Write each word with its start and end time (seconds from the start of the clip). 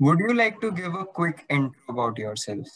Would 0.00 0.18
you 0.18 0.34
like 0.34 0.60
to 0.60 0.72
give 0.72 0.92
a 0.94 1.04
quick 1.04 1.44
intro 1.48 1.80
about 1.88 2.18
yourself? 2.18 2.66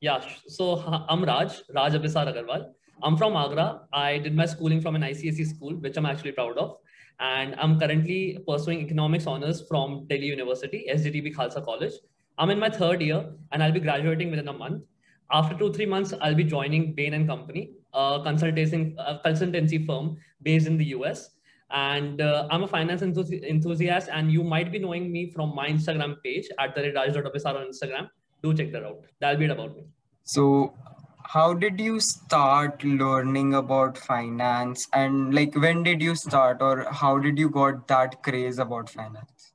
Yeah, 0.00 0.24
so 0.48 0.76
uh, 0.76 1.04
I'm 1.10 1.22
Raj, 1.22 1.62
Raj 1.74 1.92
Abhisar 1.92 2.26
Agarwal. 2.32 2.72
I'm 3.02 3.18
from 3.18 3.36
Agra. 3.36 3.82
I 3.92 4.16
did 4.16 4.34
my 4.34 4.46
schooling 4.46 4.80
from 4.80 4.96
an 4.96 5.02
ICSE 5.02 5.46
school, 5.46 5.74
which 5.74 5.98
I'm 5.98 6.06
actually 6.06 6.32
proud 6.32 6.56
of. 6.56 6.78
And 7.20 7.54
I'm 7.56 7.78
currently 7.78 8.38
pursuing 8.48 8.80
economics 8.80 9.26
honors 9.26 9.60
from 9.68 10.06
Delhi 10.06 10.24
University, 10.24 10.86
SGTB 10.90 11.34
Khalsa 11.34 11.62
College. 11.62 11.92
I'm 12.38 12.48
in 12.48 12.58
my 12.58 12.70
third 12.70 13.02
year 13.02 13.26
and 13.52 13.62
I'll 13.62 13.72
be 13.72 13.80
graduating 13.80 14.30
within 14.30 14.48
a 14.48 14.54
month. 14.54 14.84
After 15.30 15.54
two, 15.54 15.70
three 15.70 15.86
months, 15.86 16.14
I'll 16.22 16.34
be 16.34 16.44
joining 16.44 16.94
Bain 16.94 17.12
and 17.12 17.28
Company, 17.28 17.72
a 17.92 18.20
consulting, 18.24 18.96
a 18.98 19.18
consultancy 19.22 19.84
firm 19.84 20.16
based 20.42 20.66
in 20.66 20.78
the 20.78 20.86
US. 20.96 21.35
And 21.70 22.20
uh, 22.20 22.46
I'm 22.50 22.62
a 22.62 22.68
finance 22.68 23.02
enthusiast, 23.02 24.08
and 24.12 24.30
you 24.30 24.44
might 24.44 24.70
be 24.70 24.78
knowing 24.78 25.10
me 25.10 25.30
from 25.30 25.54
my 25.54 25.68
Instagram 25.68 26.16
page 26.22 26.48
at 26.58 26.74
the 26.74 26.92
raj.abhisar 26.92 27.56
on 27.56 27.66
Instagram. 27.66 28.08
Do 28.42 28.54
check 28.54 28.72
that 28.72 28.84
out. 28.84 29.00
That'll 29.20 29.38
be 29.38 29.46
it 29.46 29.50
about 29.50 29.76
me. 29.76 29.84
So, 30.22 30.74
how 31.28 31.52
did 31.52 31.80
you 31.80 31.98
start 31.98 32.84
learning 32.84 33.54
about 33.54 33.98
finance 33.98 34.86
and 34.92 35.34
like 35.34 35.54
when 35.56 35.82
did 35.82 36.00
you 36.00 36.14
start 36.14 36.62
or 36.62 36.86
how 36.92 37.18
did 37.18 37.38
you 37.38 37.48
got 37.50 37.88
that 37.88 38.22
craze 38.22 38.60
about 38.60 38.88
finance 38.88 39.52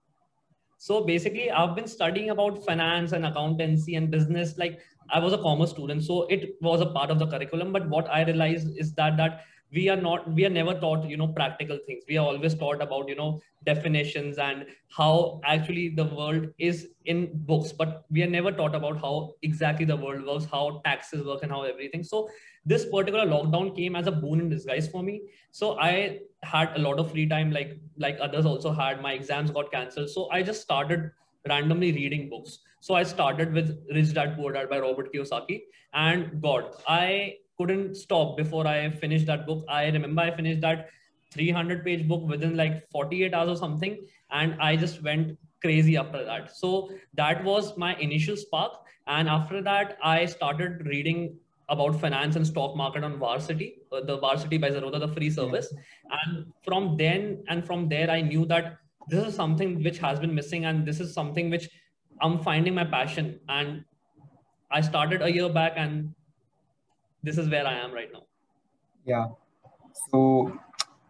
so 0.78 1.02
basically 1.06 1.50
i've 1.52 1.76
been 1.76 1.88
studying 1.88 2.30
about 2.32 2.62
finance 2.66 3.14
and 3.14 3.26
accountancy 3.26 3.96
and 3.96 4.12
business 4.12 4.58
like 4.58 4.80
i 5.12 5.20
was 5.20 5.32
a 5.32 5.38
commerce 5.38 5.70
student 5.70 6.04
so 6.04 6.24
it 6.24 6.58
was 6.62 6.82
a 6.82 6.86
part 6.98 7.10
of 7.10 7.20
the 7.20 7.28
curriculum 7.28 7.72
but 7.72 7.88
what 7.88 8.10
i 8.10 8.22
realized 8.24 8.78
is 8.78 8.94
that 8.94 9.16
that 9.16 9.46
we 9.74 9.88
are 9.90 9.96
not 9.96 10.30
we 10.34 10.46
are 10.46 10.50
never 10.50 10.74
taught 10.80 11.08
you 11.10 11.18
know 11.18 11.28
practical 11.28 11.80
things. 11.86 12.04
We 12.08 12.18
are 12.18 12.26
always 12.26 12.54
taught 12.56 12.82
about 12.82 13.08
you 13.08 13.16
know 13.16 13.42
definitions 13.66 14.38
and 14.38 14.66
how 14.90 15.40
actually 15.46 15.90
the 15.90 16.06
world 16.06 16.48
is 16.58 16.90
in 17.06 17.30
books 17.46 17.72
but 17.72 18.06
we 18.10 18.24
are 18.24 18.30
never 18.30 18.52
taught 18.52 18.76
about 18.76 19.00
how 19.00 19.34
exactly 19.44 19.86
the 19.86 19.96
world 19.96 20.26
works 20.26 20.46
how 20.52 20.82
taxes 20.84 21.26
work 21.26 21.44
and 21.44 21.52
how 21.52 21.64
everything. 21.64 22.04
So 22.04 22.30
this 22.66 22.86
particular 22.86 23.26
lockdown 23.26 23.76
came 23.76 23.96
as 23.96 24.08
a 24.08 24.12
boon 24.12 24.42
in 24.42 24.50
disguise 24.50 24.88
for 24.88 25.04
me. 25.04 25.22
So 25.52 25.80
i 25.80 26.20
had 26.44 26.76
a 26.76 26.80
lot 26.80 27.00
of 27.00 27.12
free 27.12 27.28
time 27.28 27.52
like 27.52 27.80
like 27.98 28.18
others 28.20 28.46
also 28.46 28.72
had. 28.72 29.02
My 29.02 29.14
exams 29.14 29.52
got 29.52 29.72
cancelled. 29.72 30.10
So 30.10 30.30
i 30.32 30.44
just 30.44 30.62
started 30.62 31.12
randomly 31.48 31.92
reading 31.92 32.30
books. 32.30 32.60
So 32.82 32.94
i 32.96 33.04
started 33.04 33.54
with 33.54 33.78
rich 33.96 34.14
dad 34.14 34.36
poor 34.36 34.52
dad 34.52 34.70
by 34.70 34.80
robert 34.80 35.14
kiyosaki. 35.14 35.62
And 35.94 36.42
god 36.42 36.76
i 36.88 37.36
couldn't 37.62 37.96
stop 37.96 38.38
before 38.38 38.66
I 38.68 38.90
finished 38.90 39.28
that 39.28 39.46
book. 39.46 39.64
I 39.70 39.86
remember 39.90 40.22
I 40.22 40.32
finished 40.36 40.62
that 40.62 40.90
300 41.32 41.84
page 41.86 42.08
book 42.08 42.28
within 42.28 42.58
like 42.58 42.90
48 42.92 43.34
hours 43.34 43.50
or 43.50 43.56
something. 43.56 44.00
And 44.32 44.56
I 44.60 44.76
just 44.76 45.04
went 45.04 45.38
crazy 45.62 45.98
after 45.98 46.24
that. 46.26 46.56
So 46.56 46.90
that 47.14 47.44
was 47.44 47.78
my 47.78 47.96
initial 47.98 48.36
spark. 48.36 48.74
And 49.08 49.30
after 49.30 49.62
that, 49.62 49.98
I 50.04 50.26
started 50.26 50.86
reading 50.86 51.38
about 51.70 52.00
finance 52.00 52.36
and 52.36 52.46
stock 52.46 52.76
market 52.76 53.04
on 53.04 53.18
Varsity, 53.18 53.76
uh, 53.92 54.02
the 54.02 54.18
Varsity 54.18 54.58
by 54.58 54.72
Zerodha, 54.72 55.00
the 55.00 55.08
free 55.08 55.30
service. 55.30 55.74
And 56.12 56.48
from 56.64 56.98
then 56.98 57.44
and 57.48 57.66
from 57.66 57.88
there, 57.88 58.10
I 58.10 58.22
knew 58.22 58.46
that 58.48 58.78
this 59.08 59.26
is 59.26 59.36
something 59.36 59.84
which 59.84 60.00
has 60.00 60.20
been 60.20 60.34
missing. 60.36 60.66
And 60.66 60.86
this 60.86 61.00
is 61.00 61.14
something 61.14 61.50
which 61.50 61.70
I'm 62.22 62.40
finding 62.40 62.76
my 62.76 62.84
passion. 62.84 63.40
And 63.48 63.86
I 64.70 64.82
started 64.82 65.22
a 65.22 65.32
year 65.32 65.50
back 65.50 65.74
and 65.76 66.14
this 67.24 67.38
is 67.38 67.50
where 67.50 67.68
I 67.68 67.74
am 67.74 67.92
right 67.92 68.10
now. 68.12 68.24
Yeah. 69.06 69.28
So, 70.10 70.60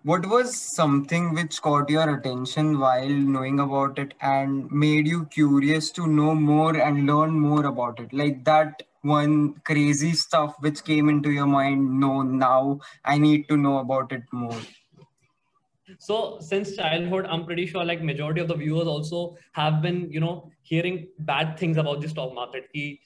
what 0.04 0.26
was 0.26 0.60
something 0.76 1.34
which 1.34 1.62
caught 1.62 1.90
your 1.90 2.18
attention 2.18 2.80
while 2.80 3.08
knowing 3.08 3.60
about 3.60 4.00
it 4.00 4.16
and 4.22 4.72
made 4.72 5.08
you 5.08 5.26
curious 5.26 5.92
to 5.92 6.08
know 6.08 6.34
more 6.34 6.76
and 6.76 7.06
learn 7.06 7.40
more 7.40 7.66
about 7.66 8.00
it? 8.00 8.12
Like 8.12 8.44
that 8.46 8.84
one 9.02 9.56
crazy 9.64 10.14
stuff 10.14 10.56
which 10.60 10.84
came 10.84 11.10
into 11.10 11.32
your 11.32 11.46
mind, 11.46 12.00
no, 12.00 12.22
now 12.22 12.80
I 13.06 13.18
need 13.18 13.48
to 13.50 13.58
know 13.58 13.80
about 13.80 14.12
it 14.12 14.24
more. 14.32 14.60
So 16.00 16.38
since 16.40 16.76
childhood, 16.76 17.26
I'm 17.28 17.46
pretty 17.46 17.66
sure 17.66 17.84
like 17.84 18.02
majority 18.02 18.42
of 18.42 18.48
the 18.48 18.56
viewers 18.56 18.88
also 18.88 19.36
have 19.54 19.82
been, 19.82 20.10
you 20.12 20.20
know, 20.20 20.50
hearing 20.62 21.08
bad 21.20 21.58
things 21.58 21.78
about 21.78 22.02
the 22.02 22.10
stock 22.10 22.34
market. 22.34 22.72
Ki 22.74 23.00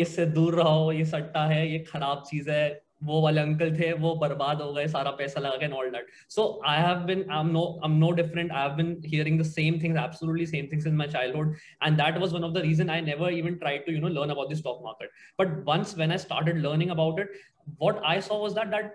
इससे 0.00 0.26
दूर 0.26 0.54
रहो, 0.54 0.90
ये 0.92 1.04
सट्टा 1.04 1.44
है, 1.46 1.70
ये 1.72 1.78
खराब 1.88 2.22
चीज़ 2.30 2.50
है, 2.50 2.80
वो 3.04 3.20
वाले 3.22 3.40
अंकल 3.40 3.74
थे, 3.78 3.92
वो 3.94 4.14
बर्बाद 4.16 4.60
हो 4.62 4.72
गए, 4.72 4.86
सारा 4.88 5.10
पैसा 5.18 5.40
लगा 5.40 5.56
के 5.56 5.68
all 5.76 5.90
that 5.90 6.06
so 6.30 6.44
I 6.66 6.82
have 6.82 6.98
been 7.06 7.24
I 7.30 7.40
am 7.40 7.50
no 7.52 7.64
I 7.84 7.90
am 7.90 7.98
no 7.98 8.10
different 8.20 8.52
I 8.52 8.62
have 8.62 8.76
been 8.76 8.96
hearing 9.06 9.40
the 9.40 9.44
same 9.46 9.80
things 9.82 9.98
absolutely 10.02 10.46
same 10.46 10.66
things 10.72 10.86
in 10.86 10.94
my 10.96 11.08
childhood 11.08 11.54
and 11.82 11.96
that 11.96 12.18
was 12.18 12.32
one 12.32 12.44
of 12.44 12.52
the 12.52 12.62
reason 12.66 12.90
I 12.90 13.00
never 13.10 13.32
even 13.32 13.54
tried 13.64 13.86
to 13.86 13.92
you 13.92 14.00
know 14.00 14.08
learn 14.20 14.30
about 14.30 14.52
the 14.52 14.56
stock 14.56 14.80
market 14.84 15.10
but 15.40 15.58
once 15.68 15.96
when 15.98 16.10
I 16.10 16.18
started 16.18 16.58
learning 16.58 16.90
about 16.90 17.20
it 17.20 17.32
what 17.68 18.00
I 18.12 18.20
saw 18.20 18.42
was 18.42 18.52
that 18.52 18.70
that 18.72 18.94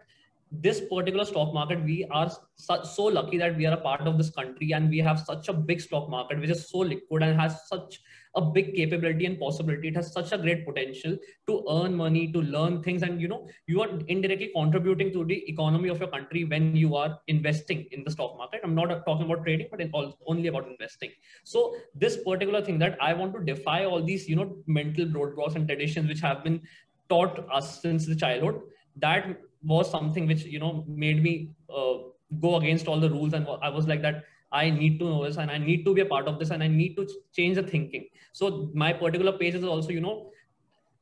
this 0.51 0.81
particular 0.81 1.23
stock 1.23 1.53
market, 1.53 1.81
we 1.83 2.05
are 2.11 2.29
so 2.57 3.03
lucky 3.05 3.37
that 3.37 3.55
we 3.55 3.65
are 3.65 3.73
a 3.73 3.81
part 3.81 4.01
of 4.01 4.17
this 4.17 4.29
country 4.29 4.73
and 4.73 4.89
we 4.89 4.97
have 4.99 5.19
such 5.19 5.47
a 5.47 5.53
big 5.53 5.79
stock 5.79 6.09
market 6.09 6.39
which 6.39 6.49
is 6.49 6.69
so 6.69 6.79
liquid 6.79 7.23
and 7.23 7.39
has 7.39 7.67
such 7.67 8.01
a 8.35 8.41
big 8.41 8.75
capability 8.75 9.25
and 9.25 9.39
possibility. 9.39 9.87
It 9.87 9.95
has 9.95 10.11
such 10.11 10.33
a 10.33 10.37
great 10.37 10.65
potential 10.65 11.17
to 11.47 11.65
earn 11.69 11.95
money, 11.95 12.31
to 12.33 12.41
learn 12.41 12.83
things, 12.83 13.01
and 13.01 13.21
you 13.21 13.27
know, 13.29 13.47
you 13.67 13.81
are 13.81 13.89
indirectly 14.07 14.51
contributing 14.53 15.13
to 15.13 15.23
the 15.23 15.49
economy 15.49 15.89
of 15.89 15.99
your 15.99 16.09
country 16.09 16.43
when 16.43 16.75
you 16.75 16.95
are 16.95 17.19
investing 17.27 17.87
in 17.91 18.03
the 18.03 18.11
stock 18.11 18.37
market. 18.37 18.61
I'm 18.63 18.75
not 18.75 18.87
talking 19.05 19.25
about 19.25 19.43
trading, 19.43 19.67
but 19.71 19.81
only 20.27 20.47
about 20.47 20.67
investing. 20.67 21.11
So 21.45 21.75
this 21.95 22.17
particular 22.25 22.61
thing 22.61 22.79
that 22.79 22.97
I 23.01 23.13
want 23.13 23.33
to 23.35 23.43
defy 23.43 23.85
all 23.85 24.03
these, 24.03 24.27
you 24.27 24.35
know, 24.35 24.57
mental 24.65 25.05
roadblocks 25.05 25.55
and 25.55 25.67
traditions 25.67 26.09
which 26.09 26.21
have 26.21 26.43
been 26.43 26.61
taught 27.09 27.45
us 27.51 27.81
since 27.81 28.05
the 28.05 28.15
childhood. 28.15 28.61
That 28.97 29.39
was 29.63 29.89
something 29.89 30.27
which 30.27 30.43
you 30.43 30.59
know 30.59 30.83
made 30.87 31.21
me 31.23 31.51
uh, 31.69 31.97
go 32.39 32.55
against 32.57 32.87
all 32.87 32.99
the 32.99 33.09
rules, 33.09 33.33
and 33.33 33.47
I 33.61 33.69
was 33.69 33.87
like 33.87 34.01
that 34.01 34.23
I 34.51 34.69
need 34.69 34.99
to 34.99 35.05
know 35.05 35.23
this 35.25 35.37
and 35.37 35.49
I 35.49 35.57
need 35.57 35.85
to 35.85 35.93
be 35.93 36.01
a 36.01 36.05
part 36.05 36.27
of 36.27 36.37
this 36.37 36.49
and 36.49 36.61
I 36.61 36.67
need 36.67 36.95
to 36.97 37.07
change 37.33 37.55
the 37.55 37.63
thinking. 37.63 38.07
So 38.33 38.69
my 38.73 38.91
particular 38.91 39.31
page 39.37 39.55
is 39.55 39.63
also, 39.63 39.89
you 39.89 40.01
know, 40.01 40.31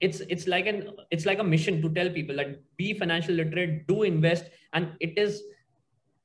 it's 0.02 0.22
it's 0.22 0.48
like 0.48 0.66
an 0.66 0.92
it's 1.12 1.26
like 1.26 1.40
a 1.40 1.44
mission 1.44 1.82
to 1.82 1.90
tell 1.90 2.10
people 2.10 2.36
that 2.38 2.62
be 2.78 2.94
financial 2.94 3.36
literate, 3.36 3.88
do 3.88 4.04
invest, 4.04 4.46
and 4.74 4.94
it 5.00 5.18
is 5.18 5.44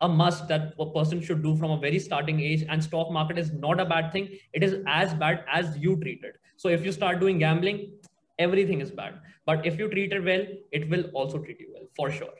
a 0.00 0.08
must 0.08 0.46
that 0.48 0.74
a 0.78 0.86
person 0.92 1.20
should 1.20 1.42
do 1.42 1.56
from 1.56 1.70
a 1.70 1.78
very 1.78 1.98
starting 1.98 2.40
age. 2.40 2.64
And 2.68 2.84
stock 2.84 3.10
market 3.10 3.38
is 3.38 3.52
not 3.52 3.80
a 3.80 3.84
bad 3.84 4.12
thing. 4.12 4.28
It 4.52 4.62
is 4.62 4.76
as 4.86 5.14
bad 5.14 5.44
as 5.50 5.76
you 5.78 5.96
treat 5.96 6.22
it. 6.22 6.36
So 6.56 6.68
if 6.68 6.84
you 6.84 6.92
start 6.92 7.20
doing 7.20 7.38
gambling, 7.38 7.92
everything 8.38 8.80
is 8.80 8.90
bad. 8.90 9.20
But 9.46 9.66
if 9.66 9.78
you 9.78 9.88
treat 9.88 10.12
it 10.12 10.24
well, 10.24 10.46
it 10.72 10.88
will 10.88 11.04
also 11.12 11.38
treat 11.38 11.60
you 11.60 11.70
well 11.72 11.86
for 11.96 12.10
sure. 12.10 12.34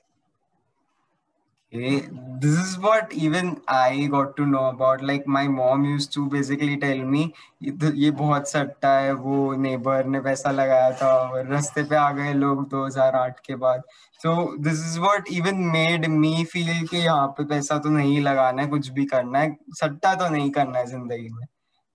This 1.73 2.57
is 2.57 2.79
what 2.79 3.13
even 3.13 3.61
I 3.67 4.07
got 4.07 4.37
to 4.37 4.47
know 4.47 4.67
about. 4.67 5.03
Like 5.03 5.27
my 5.27 5.49
mom 5.49 5.85
used 5.85 6.13
to 6.13 6.29
basically 6.29 6.77
tell 6.77 6.99
me 6.99 7.33
ये 7.63 8.11
बहुत 8.11 8.49
सट्टा 8.49 8.93
है 8.99 9.13
वो 9.23 9.55
neighbour 9.63 10.05
ने 10.07 10.21
पैसा 10.21 10.51
लगाया 10.51 10.91
था 11.01 11.09
और 11.31 11.47
रास्ते 11.47 11.83
पे 11.83 11.97
आ 11.97 12.11
गए 12.13 12.33
लोग 12.35 12.69
2008 12.71 13.41
के 13.47 13.57
बाद 13.65 13.83
तो 14.21 14.35
this 14.65 14.85
is 14.87 14.99
what 15.01 15.33
even 15.33 15.57
made 15.73 16.07
me 16.11 16.45
feel 16.53 16.87
कि 16.89 16.97
यहाँ 16.97 17.27
पे 17.39 17.45
पैसा 17.55 17.79
तो 17.79 17.91
नहीं 17.97 18.21
लगाना 18.21 18.63
है 18.63 18.69
कुछ 18.69 18.89
भी 18.91 19.05
करना 19.07 19.39
है 19.39 19.57
सट्टा 19.81 20.15
तो 20.15 20.29
नहीं 20.35 20.51
करना 20.51 20.79
है 20.79 20.87
ज़िंदगी 20.87 21.29
में 21.31 21.47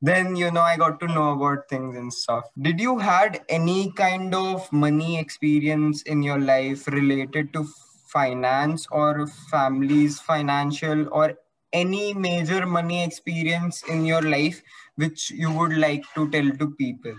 then 0.01 0.35
you 0.35 0.49
know 0.51 0.61
i 0.61 0.77
got 0.77 0.99
to 0.99 1.07
know 1.07 1.33
about 1.33 1.67
things 1.69 1.95
and 1.95 2.13
stuff 2.13 2.45
did 2.61 2.79
you 2.79 2.97
had 2.97 3.41
any 3.49 3.91
kind 3.91 4.33
of 4.33 4.71
money 4.71 5.19
experience 5.19 6.01
in 6.03 6.23
your 6.23 6.39
life 6.39 6.87
related 6.87 7.51
to 7.53 7.65
finance 8.13 8.87
or 8.91 9.27
family's 9.51 10.19
financial 10.19 11.07
or 11.11 11.33
any 11.73 12.13
major 12.13 12.65
money 12.65 13.03
experience 13.03 13.83
in 13.83 14.05
your 14.05 14.21
life 14.21 14.61
which 14.95 15.29
you 15.31 15.51
would 15.51 15.77
like 15.77 16.03
to 16.15 16.29
tell 16.31 16.49
to 16.61 16.71
people 16.71 17.13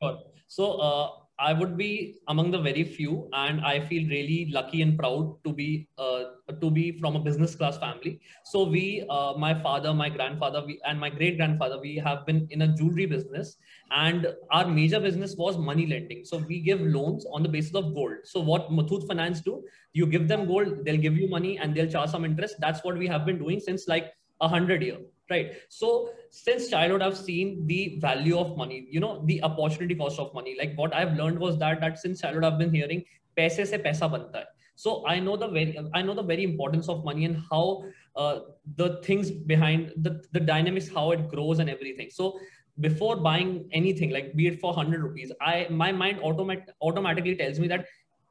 sure. 0.00 0.18
so 0.46 0.72
uh, 0.78 1.08
I 1.46 1.52
would 1.52 1.76
be 1.76 2.16
among 2.28 2.52
the 2.52 2.60
very 2.66 2.84
few, 2.84 3.28
and 3.34 3.60
I 3.70 3.80
feel 3.88 4.08
really 4.08 4.50
lucky 4.50 4.80
and 4.80 4.98
proud 4.98 5.36
to 5.44 5.52
be 5.52 5.88
uh, 5.98 6.22
to 6.60 6.70
be 6.70 6.84
from 6.98 7.16
a 7.16 7.20
business 7.26 7.54
class 7.54 7.76
family. 7.76 8.12
So 8.52 8.64
we, 8.64 9.04
uh, 9.10 9.34
my 9.36 9.52
father, 9.66 9.92
my 9.92 10.08
grandfather, 10.08 10.62
we, 10.66 10.80
and 10.86 10.98
my 10.98 11.10
great 11.10 11.36
grandfather, 11.36 11.78
we 11.80 11.96
have 11.96 12.24
been 12.24 12.46
in 12.50 12.62
a 12.62 12.68
jewelry 12.80 13.06
business, 13.14 13.56
and 13.90 14.28
our 14.50 14.66
major 14.66 15.00
business 15.08 15.36
was 15.36 15.58
money 15.70 15.86
lending. 15.86 16.24
So 16.24 16.38
we 16.52 16.60
give 16.60 16.80
loans 16.80 17.26
on 17.30 17.42
the 17.42 17.52
basis 17.56 17.74
of 17.82 17.94
gold. 17.94 18.24
So 18.24 18.40
what 18.52 18.70
Muthoot 18.70 19.06
Finance 19.06 19.42
do? 19.42 19.62
You 19.92 20.06
give 20.06 20.28
them 20.28 20.46
gold, 20.46 20.84
they'll 20.84 21.04
give 21.08 21.18
you 21.24 21.28
money, 21.28 21.58
and 21.58 21.74
they'll 21.74 21.94
charge 21.98 22.10
some 22.10 22.24
interest. 22.24 22.56
That's 22.58 22.84
what 22.84 22.96
we 22.96 23.06
have 23.16 23.26
been 23.26 23.38
doing 23.38 23.60
since 23.60 23.86
like 23.86 24.12
a 24.40 24.48
hundred 24.48 24.82
year 24.82 24.98
right. 25.30 25.52
So 25.68 26.10
since 26.30 26.68
childhood 26.68 27.02
i've 27.02 27.16
seen 27.16 27.66
the 27.66 27.98
value 28.00 28.38
of 28.38 28.56
money 28.56 28.86
you 28.90 29.00
know 29.00 29.22
the 29.26 29.42
opportunity 29.42 29.94
cost 29.94 30.18
of 30.18 30.34
money. 30.34 30.56
Like 30.58 30.74
what 30.76 30.94
i've 30.94 31.14
learned 31.14 31.38
was 31.38 31.58
that 31.58 31.80
that 31.80 31.98
since 31.98 32.20
childhood 32.20 32.44
i've 32.44 32.58
been 32.58 32.74
hearing 32.74 33.04
paise 33.36 33.56
se 33.56 33.78
paisa 33.78 34.10
banta 34.16 34.38
hai. 34.38 34.44
So 34.76 35.06
i 35.06 35.18
know 35.20 35.36
the 35.36 35.48
very 35.48 35.78
i 35.94 36.02
know 36.02 36.14
the 36.14 36.22
very 36.22 36.44
importance 36.44 36.88
of 36.88 37.04
money 37.04 37.24
and 37.24 37.42
how 37.50 37.84
uh, 38.16 38.40
the 38.76 39.00
things 39.02 39.30
behind 39.30 39.92
the 39.96 40.22
the 40.32 40.40
dynamics 40.40 40.88
how 40.98 41.10
it 41.12 41.28
grows 41.28 41.58
and 41.58 41.70
everything. 41.70 42.10
So 42.10 42.38
before 42.80 43.16
buying 43.16 43.68
anything, 43.72 44.10
like 44.10 44.34
be 44.34 44.48
it 44.48 44.60
for 44.60 44.72
100 44.72 45.02
rupees, 45.02 45.32
I 45.40 45.68
my 45.70 45.92
mind 45.92 46.18
automat- 46.20 46.70
automatically 46.80 47.36
tells 47.36 47.60
me 47.60 47.68
that 47.68 47.86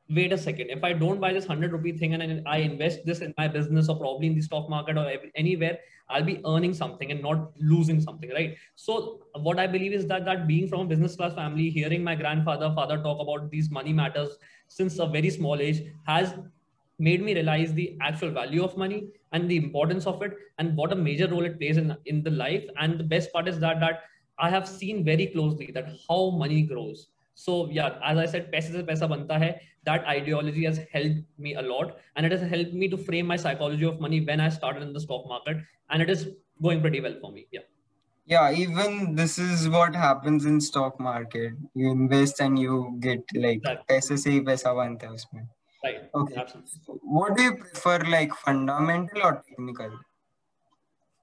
wait 0.09 0.33
a 0.33 0.37
second. 0.37 0.69
If 0.69 0.83
i 0.83 0.93
don't 0.93 1.21
buy 1.21 1.31
this 1.33 1.47
100 1.47 1.71
rupee 1.71 1.97
thing 1.97 2.13
and 2.13 2.47
i 2.47 2.57
invest 2.57 3.05
this 3.05 3.21
in 3.21 3.33
my 3.37 3.47
business 3.47 3.89
or 3.89 3.97
probably 3.97 4.27
in 4.27 4.35
the 4.35 4.41
stock 4.41 4.69
market 4.69 4.97
or 4.97 5.05
anywhere 5.35 5.77
i'll 6.09 6.23
be 6.23 6.41
earning 6.45 6.73
something 6.73 7.11
and 7.11 7.21
not 7.21 7.51
losing 7.59 7.99
something 8.01 8.31
right? 8.31 8.57
So 8.75 9.25
what 9.35 9.59
i 9.59 9.67
believe 9.67 9.93
is 9.93 10.07
that 10.07 10.25
that 10.25 10.47
being 10.47 10.67
from 10.67 10.81
a 10.81 10.85
business 10.85 11.15
class 11.15 11.33
family 11.33 11.69
hearing 11.69 12.03
my 12.03 12.15
grandfather 12.15 12.71
father 12.75 12.97
talk 13.01 13.21
about 13.21 13.49
these 13.51 13.71
money 13.71 13.93
matters 13.93 14.37
since 14.67 14.99
a 14.99 15.07
very 15.07 15.29
small 15.29 15.61
age 15.61 15.83
has 16.05 16.33
made 16.99 17.23
me 17.23 17.33
realize 17.33 17.73
the 17.73 17.97
actual 18.01 18.31
value 18.31 18.63
of 18.63 18.77
money 18.77 19.07
and 19.31 19.49
the 19.49 19.57
importance 19.57 20.05
of 20.05 20.21
it 20.21 20.33
and 20.59 20.75
what 20.77 20.91
a 20.91 20.95
major 20.95 21.27
role 21.27 21.43
it 21.43 21.59
plays 21.59 21.77
in 21.77 21.95
in 22.05 22.23
the 22.23 22.29
life. 22.29 22.63
And 22.77 22.99
the 22.99 23.03
best 23.03 23.33
part 23.33 23.47
is 23.47 23.59
that 23.59 23.79
that 23.79 24.03
i 24.39 24.49
have 24.49 24.67
seen 24.67 25.03
very 25.03 25.27
closely 25.27 25.71
that 25.73 25.89
how 26.07 26.31
money 26.31 26.61
grows 26.63 27.07
so 27.33 27.69
yeah, 27.69 27.99
as 28.03 28.17
I 28.17 28.25
said, 28.25 28.51
paisa 28.51 28.71
se 28.71 28.83
paisa 28.83 29.09
banta 29.09 29.37
hai. 29.37 29.61
That 29.85 30.05
ideology 30.05 30.63
has 30.65 30.79
helped 30.91 31.23
me 31.37 31.55
a 31.55 31.61
lot, 31.61 31.97
and 32.15 32.25
it 32.25 32.31
has 32.31 32.41
helped 32.41 32.73
me 32.73 32.87
to 32.89 32.97
frame 32.97 33.25
my 33.25 33.35
psychology 33.35 33.85
of 33.85 33.99
money 33.99 34.21
when 34.21 34.39
I 34.39 34.49
started 34.49 34.83
in 34.83 34.93
the 34.93 34.99
stock 34.99 35.27
market, 35.27 35.57
and 35.89 36.01
it 36.01 36.09
is 36.09 36.29
going 36.61 36.79
pretty 36.81 37.01
well 37.01 37.17
for 37.19 37.31
me. 37.31 37.47
Yeah. 37.51 37.61
Yeah, 38.25 38.51
even 38.53 39.15
this 39.15 39.37
is 39.37 39.67
what 39.67 39.93
happens 39.93 40.45
in 40.45 40.61
stock 40.61 40.99
market. 40.99 41.53
You 41.75 41.91
invest 41.91 42.39
and 42.39 42.57
you 42.57 42.97
get 43.01 43.19
like 43.35 43.61
paisa 43.89 44.17
se 44.17 44.39
paisa 44.39 44.73
banta 44.79 45.07
hai 45.07 45.13
usme. 45.15 45.45
Right. 45.83 46.09
Okay. 46.15 46.35
Absolutely. 46.35 46.99
What 47.01 47.35
do 47.35 47.43
you 47.43 47.57
prefer, 47.57 47.99
like 48.09 48.33
fundamental 48.33 49.21
or 49.21 49.43
technical? 49.49 49.91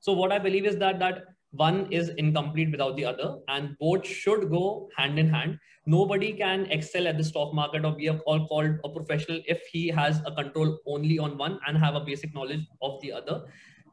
So 0.01 0.13
what 0.13 0.33
I 0.33 0.39
believe 0.39 0.67
is 0.67 0.77
that 0.77 0.99
that 0.99 1.25
one 1.53 1.91
is 1.91 2.11
incomplete 2.11 2.71
without 2.71 2.97
the 2.97 3.05
other 3.05 3.39
and 3.49 3.77
both 3.79 4.07
should 4.07 4.51
go 4.51 4.89
hand 4.97 5.19
in 5.19 5.29
hand. 5.29 5.59
Nobody 5.87 6.33
can 6.33 6.67
excel 6.67 7.09
at 7.09 7.19
the 7.19 7.25
stock 7.25 7.53
market 7.53 7.85
or 7.85 7.93
be 7.93 8.07
a, 8.07 8.19
all 8.19 8.47
called 8.47 8.79
a 8.85 8.89
professional 8.89 9.41
if 9.47 9.61
he 9.73 9.89
has 9.89 10.21
a 10.27 10.33
control 10.33 10.79
only 10.87 11.19
on 11.19 11.37
one 11.37 11.59
and 11.67 11.77
have 11.77 11.97
a 11.97 12.01
basic 12.01 12.33
knowledge 12.35 12.65
of 12.83 13.01
the 13.01 13.13
other. 13.13 13.43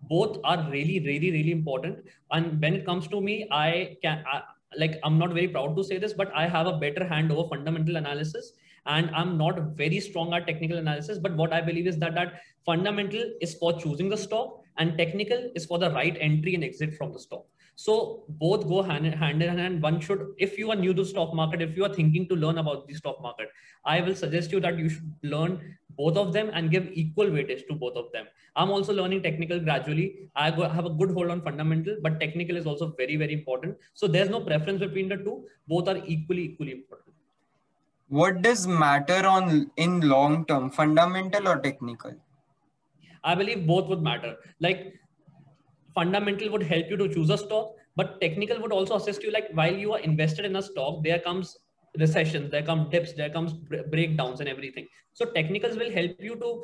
Both 0.04 0.38
are 0.44 0.70
really 0.70 1.00
really 1.00 1.32
really 1.32 1.52
important. 1.52 2.06
And 2.32 2.62
when 2.62 2.76
it 2.76 2.86
comes 2.86 3.08
to 3.08 3.22
me 3.22 3.48
i 3.52 3.98
can 4.04 4.24
I, 4.32 4.44
like 4.76 5.00
i'm 5.04 5.18
not 5.18 5.34
very 5.34 5.48
proud 5.48 5.76
to 5.78 5.84
say 5.84 5.98
this 5.98 6.14
but 6.14 6.32
i 6.36 6.48
have 6.48 6.68
a 6.68 6.78
better 6.78 7.08
hand 7.08 7.32
over 7.32 7.48
fundamental 7.50 7.96
analysis 7.96 8.52
and 8.86 9.10
i'm 9.16 9.38
not 9.38 9.60
very 9.76 10.00
strong 10.00 10.34
at 10.34 10.46
technical 10.46 10.78
analysis. 10.78 11.18
But 11.18 11.36
what 11.36 11.54
i 11.54 11.62
believe 11.62 11.88
is 11.88 11.98
that 11.98 12.14
that 12.14 12.42
fundamental 12.66 13.24
is 13.42 13.56
for 13.56 13.80
choosing 13.80 14.10
the 14.10 14.18
stock 14.18 14.62
and 14.78 14.98
technical 14.98 15.52
is 15.56 15.66
for 15.66 15.80
the 15.80 15.92
right 15.92 16.18
entry 16.20 16.56
and 16.56 16.64
exit 16.64 16.94
from 16.96 17.14
the 17.14 17.20
stock. 17.20 17.46
So 17.76 18.24
both 18.28 18.68
go 18.68 18.82
hand 18.82 19.06
in 19.06 19.14
hand 19.14 19.44
in 19.44 19.58
hand 19.58 19.84
one 19.84 20.00
should 20.00 20.22
if 20.38 20.58
you 20.58 20.72
are 20.72 20.76
new 20.76 20.94
to 20.96 21.06
stock 21.06 21.34
market 21.36 21.62
if 21.62 21.78
you 21.78 21.86
are 21.86 21.94
thinking 21.94 22.28
to 22.30 22.36
learn 22.36 22.58
about 22.58 22.88
the 22.88 22.96
stock 22.96 23.22
market 23.22 23.50
i 23.86 24.02
will 24.02 24.16
suggest 24.16 24.52
you 24.52 24.60
that 24.60 24.80
you 24.80 24.90
should 24.90 25.12
learn 25.22 25.60
both 25.98 26.18
of 26.22 26.32
them 26.34 26.50
and 26.54 26.72
give 26.72 26.90
equal 26.94 27.28
weightage 27.36 27.68
to 27.68 27.74
both 27.74 27.96
of 27.98 28.12
them. 28.12 28.26
I'm 28.56 28.70
also 28.70 28.94
learning 28.94 29.24
technical 29.24 29.60
gradually. 29.60 30.30
I 30.36 30.52
have 30.52 30.86
a 30.86 30.90
good 30.90 31.12
hold 31.12 31.32
on 31.32 31.42
fundamental 31.42 31.98
but 32.02 32.20
technical 32.20 32.56
is 32.56 32.66
also 32.66 32.94
very 32.98 33.16
very 33.16 33.34
important. 33.34 33.78
So 33.94 34.08
there's 34.08 34.30
no 34.30 34.42
preference 34.42 34.80
between 34.80 35.10
the 35.10 35.18
two. 35.18 35.46
Both 35.68 35.88
are 35.88 35.98
equally 35.98 36.44
equally 36.44 36.72
important. 36.72 37.16
What 38.10 38.42
does 38.42 38.68
matter 38.68 39.26
on 39.28 39.72
in 39.76 40.02
long 40.02 40.46
term 40.46 40.70
fundamental 40.70 41.48
or 41.48 41.60
technical 41.60 42.14
I 43.24 43.36
believe 43.36 43.68
both 43.68 43.88
would 43.88 44.02
matter. 44.02 44.36
Like 44.60 44.94
fundamental 45.96 46.52
would 46.52 46.64
help 46.64 46.90
you 46.90 46.98
to 46.98 47.08
choose 47.14 47.30
a 47.30 47.38
stock, 47.38 47.74
but 47.96 48.20
technical 48.22 48.60
would 48.62 48.72
also 48.72 48.96
assist 48.96 49.24
you. 49.24 49.32
Like 49.32 49.50
while 49.54 49.74
you 49.74 49.94
are 49.94 50.00
invested 50.00 50.46
in 50.46 50.56
a 50.56 50.62
stock, 50.62 51.04
there 51.04 51.20
comes 51.20 51.58
recessions, 51.98 52.52
there 52.52 52.64
come 52.64 52.90
dips, 52.90 53.14
there 53.14 53.30
comes 53.30 53.54
breakdowns 53.92 54.40
and 54.40 54.50
everything. 54.50 54.88
So 55.14 55.26
technicals 55.26 55.78
will 55.78 55.92
help 55.92 56.12
you 56.20 56.36
to 56.36 56.64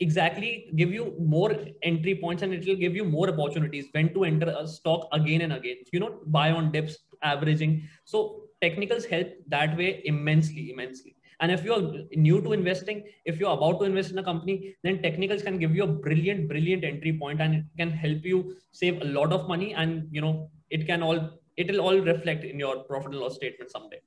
exactly 0.00 0.70
give 0.76 0.92
you 0.92 1.16
more 1.18 1.52
entry 1.82 2.14
points 2.20 2.42
and 2.42 2.54
it 2.54 2.64
will 2.66 2.76
give 2.76 2.94
you 2.94 3.04
more 3.04 3.28
opportunities 3.28 3.86
when 3.92 4.14
to 4.14 4.24
enter 4.24 4.54
a 4.56 4.66
stock 4.68 5.08
again 5.12 5.40
and 5.40 5.52
again. 5.52 5.78
You 5.92 6.00
know, 6.00 6.20
buy 6.26 6.52
on 6.52 6.70
dips, 6.70 6.98
averaging. 7.22 7.88
So 8.04 8.44
technicals 8.62 9.04
help 9.04 9.28
that 9.48 9.76
way 9.76 10.02
immensely, 10.04 10.70
immensely. 10.70 11.16
And 11.40 11.52
if 11.52 11.64
you're 11.64 12.04
new 12.14 12.40
to 12.42 12.52
investing, 12.52 13.04
if 13.24 13.38
you're 13.38 13.52
about 13.52 13.78
to 13.80 13.84
invest 13.84 14.10
in 14.10 14.18
a 14.18 14.24
company, 14.24 14.74
then 14.82 15.00
technicals 15.02 15.42
can 15.42 15.58
give 15.58 15.74
you 15.74 15.84
a 15.84 15.86
brilliant, 15.86 16.48
brilliant 16.48 16.84
entry 16.84 17.16
point 17.16 17.40
and 17.40 17.54
it 17.54 17.64
can 17.76 17.90
help 17.90 18.24
you 18.24 18.56
save 18.72 19.00
a 19.02 19.04
lot 19.04 19.32
of 19.32 19.48
money. 19.48 19.74
And, 19.74 20.08
you 20.10 20.20
know, 20.20 20.50
it 20.70 20.86
can 20.86 21.02
all, 21.02 21.30
it 21.56 21.70
will 21.70 21.80
all 21.80 21.98
reflect 21.98 22.44
in 22.44 22.58
your 22.58 22.82
profit 22.84 23.12
and 23.12 23.20
loss 23.20 23.36
statement 23.36 23.70
someday. 23.70 24.00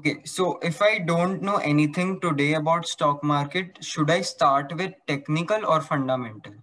Okay, 0.00 0.16
so 0.24 0.58
if 0.58 0.82
I 0.82 0.98
don't 0.98 1.40
know 1.40 1.58
anything 1.58 2.20
today 2.20 2.54
about 2.54 2.88
stock 2.88 3.22
market, 3.22 3.78
should 3.80 4.10
I 4.10 4.22
start 4.22 4.76
with 4.76 4.92
technical 5.06 5.64
or 5.64 5.80
fundamental? 5.80 6.54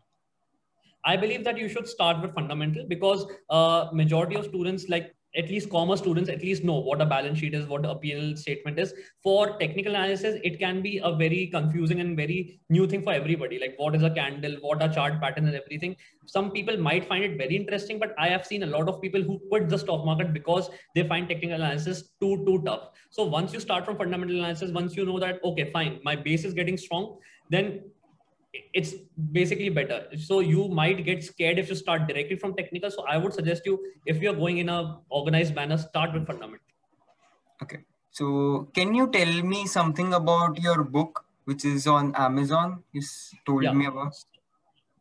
I 1.06 1.16
believe 1.16 1.46
that 1.46 1.58
you 1.58 1.70
should 1.70 1.88
start 1.88 2.22
with 2.22 2.34
fundamental 2.34 2.86
because 2.88 3.26
uh, 3.50 3.88
majority 3.94 4.36
of 4.36 4.46
students 4.46 4.90
like 4.90 5.16
at 5.36 5.50
least 5.50 5.70
commerce 5.70 6.00
students 6.00 6.30
at 6.30 6.42
least 6.42 6.64
know 6.64 6.78
what 6.78 7.02
a 7.02 7.06
balance 7.06 7.40
sheet 7.40 7.54
is, 7.54 7.66
what 7.66 7.86
a 7.86 7.96
P&L 7.96 8.36
statement 8.36 8.78
is. 8.80 8.94
For 9.24 9.58
technical 9.60 9.96
analysis, 9.96 10.40
it 10.44 10.60
can 10.60 10.82
be 10.82 11.00
a 11.04 11.16
very 11.16 11.48
confusing 11.48 12.02
and 12.02 12.18
very 12.18 12.60
new 12.70 12.88
thing 12.88 13.02
for 13.04 13.14
everybody. 13.14 13.60
Like 13.60 13.76
what 13.78 13.96
is 13.96 14.04
a 14.04 14.10
candle, 14.10 14.58
what 14.62 14.82
are 14.82 14.90
chart 14.90 15.22
pattern 15.22 15.48
and 15.48 15.56
everything. 15.56 15.96
Some 16.26 16.52
people 16.52 16.78
might 16.78 17.08
find 17.08 17.24
it 17.24 17.38
very 17.38 17.56
interesting, 17.56 18.00
but 18.00 18.14
I 18.18 18.28
have 18.28 18.46
seen 18.46 18.64
a 18.64 18.68
lot 18.68 18.90
of 18.90 19.02
people 19.02 19.22
who 19.22 19.40
quit 19.50 19.70
the 19.70 19.78
stock 19.78 20.06
market 20.06 20.34
because 20.34 20.70
they 20.96 21.08
find 21.08 21.28
technical 21.28 21.56
analysis 21.56 22.10
too, 22.20 22.44
too 22.46 22.62
tough. 22.66 22.90
So 23.10 23.24
once 23.24 23.54
you 23.54 23.60
start 23.60 23.86
from 23.86 23.98
fundamental 23.98 24.38
analysis, 24.38 24.72
once 24.72 24.96
you 24.96 25.06
know 25.06 25.20
that, 25.20 25.40
okay, 25.44 25.72
fine, 25.72 26.00
my 26.04 26.16
base 26.16 26.44
is 26.44 26.54
getting 26.54 26.78
strong, 26.78 27.18
then 27.50 27.82
it's 28.54 28.94
basically 29.32 29.70
better. 29.70 30.08
So 30.18 30.40
you 30.40 30.68
might 30.68 31.06
get 31.06 31.24
scared 31.24 31.60
if 31.60 31.70
you 31.70 31.76
start 31.76 32.08
directly 32.08 32.36
from 32.36 32.56
technical. 32.56 32.92
So 32.92 33.06
I 33.08 33.18
would 33.18 33.34
suggest 33.34 33.66
you, 33.66 33.80
if 34.06 34.22
you're 34.22 34.36
going 34.36 34.58
in 34.58 34.70
a 34.70 35.00
organized 35.10 35.56
manner, 35.56 35.78
start 35.78 36.14
with 36.14 36.28
fundamental. 36.28 36.66
Okay. 37.64 37.80
So 38.12 38.70
can 38.74 38.94
you 38.94 39.08
tell 39.10 39.42
me 39.44 39.68
something 39.68 40.14
about 40.14 40.60
your 40.62 40.84
book, 40.84 41.26
which 41.46 41.64
is 41.64 41.88
on 41.88 42.14
Amazon? 42.16 42.84
You 42.92 43.02
told 43.46 43.64
yeah. 43.64 43.72
me 43.72 43.86
about. 43.86 44.14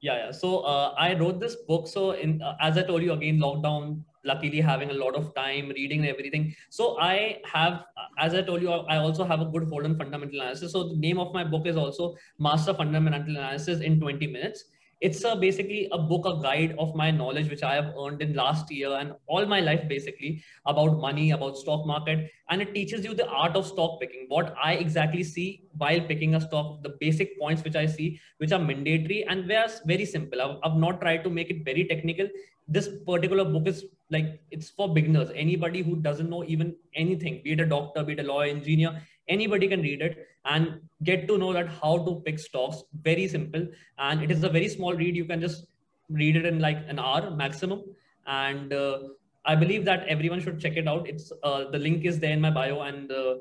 Yeah, 0.01 0.17
yeah. 0.17 0.31
So 0.31 0.61
uh, 0.61 0.95
I 0.97 1.15
wrote 1.15 1.41
this 1.41 1.57
book. 1.57 1.89
So 1.89 2.13
in 2.13 2.41
uh, 2.41 2.57
as 2.61 2.79
I 2.79 2.83
told 2.83 3.03
you 3.03 3.13
again, 3.13 3.39
lockdown 3.39 4.03
luckily 4.25 4.61
having 4.61 4.91
a 4.91 4.95
lot 4.95 5.15
of 5.15 5.35
time 5.35 5.71
reading 5.71 6.07
everything. 6.07 6.55
So 6.69 6.99
i 7.01 7.39
have 7.45 7.85
as 8.19 8.35
i 8.35 8.43
told 8.43 8.63
you 8.63 8.71
i 8.71 8.97
also 8.97 9.25
have 9.25 9.41
a 9.41 9.47
good 9.47 9.69
hold 9.69 9.85
on 9.85 9.97
fundamental 9.97 10.41
analysis. 10.41 10.73
So 10.73 10.89
the 10.89 10.97
name 10.97 11.19
of 11.19 11.33
my 11.33 11.45
book 11.45 11.67
is 11.67 11.77
also 11.77 12.17
master 12.39 12.75
fundamental 12.75 13.37
analysis 13.37 13.81
in 13.81 14.01
20 14.01 14.27
minutes 14.27 14.65
it's 15.01 15.25
a 15.25 15.35
basically 15.35 15.89
a 15.93 15.99
book 15.99 16.27
a 16.27 16.35
guide 16.43 16.75
of 16.79 16.95
my 16.95 17.11
knowledge 17.11 17.49
which 17.51 17.63
i 17.63 17.75
have 17.75 17.93
earned 17.99 18.21
in 18.23 18.35
last 18.35 18.71
year 18.71 18.91
and 18.99 19.15
all 19.27 19.47
my 19.47 19.61
life 19.61 19.87
basically 19.89 20.43
about 20.67 20.99
money 20.99 21.31
about 21.31 21.57
stock 21.57 21.87
market. 21.87 22.31
And 22.49 22.61
it 22.61 22.75
teaches 22.75 23.05
you 23.05 23.15
the 23.15 23.27
art 23.29 23.57
of 23.57 23.67
stock 23.67 24.01
picking 24.01 24.27
what 24.29 24.55
i 24.63 24.75
exactly 24.75 25.23
see 25.23 25.65
while 25.79 26.01
picking 26.01 26.35
a 26.35 26.41
stock 26.41 26.83
the 26.83 26.97
basic 27.01 27.39
points 27.39 27.65
which 27.65 27.77
i 27.77 27.87
see 27.87 28.21
which 28.39 28.53
are 28.53 28.59
mandatory 28.59 29.25
and 29.29 29.47
very 29.87 30.05
simple. 30.05 30.41
I've, 30.43 30.57
I've 30.63 30.79
not 30.79 31.01
tried 31.01 31.25
to 31.25 31.31
make 31.31 31.51
it 31.51 31.65
very 31.65 31.85
technical. 31.85 32.29
This 32.69 32.89
particular 33.07 33.45
book 33.45 33.67
is 33.67 33.85
like 34.11 34.41
it's 34.51 34.71
for 34.71 34.93
beginners. 34.93 35.31
Anybody 35.35 35.83
who 35.83 35.97
doesn't 35.97 36.29
know 36.29 36.45
even 36.45 36.75
anything 36.95 37.41
be 37.45 37.53
it 37.53 37.61
a 37.61 37.67
doctor 37.67 38.03
be 38.03 38.13
it 38.15 38.21
a 38.21 38.23
lawyer 38.23 38.51
engineer 38.51 39.01
anybody 39.37 39.69
can 39.69 39.81
read 39.81 40.03
it 40.03 40.27
and 40.45 40.81
get 41.05 41.27
to 41.29 41.39
know 41.39 41.53
that 41.53 41.69
how 41.69 41.97
to 42.07 42.17
pick 42.27 42.39
stocks. 42.39 42.83
Very 43.03 43.27
simple. 43.29 43.67
And 43.99 44.23
it 44.23 44.31
is 44.31 44.45
a 44.45 44.49
very 44.49 44.69
small 44.69 44.95
read. 44.95 45.17
You 45.17 45.25
can 45.25 45.41
just 45.41 45.67
read 46.09 46.37
it 46.37 46.45
in 46.45 46.59
like 46.59 46.79
an 46.89 46.99
hour 46.99 47.31
maximum. 47.31 47.83
And 48.27 48.73
uh, 48.73 48.99
i 49.47 49.55
believe 49.55 49.85
that 49.87 50.07
everyone 50.07 50.41
should 50.41 50.61
check 50.61 50.77
it 50.77 50.87
out. 50.87 51.09
It's 51.09 51.33
uh, 51.43 51.71
the 51.71 51.79
link 51.79 52.05
is 52.05 52.19
there 52.19 52.33
in 52.33 52.41
my 52.41 52.51
bio 52.51 52.81
and 52.83 53.11
uh, 53.11 53.37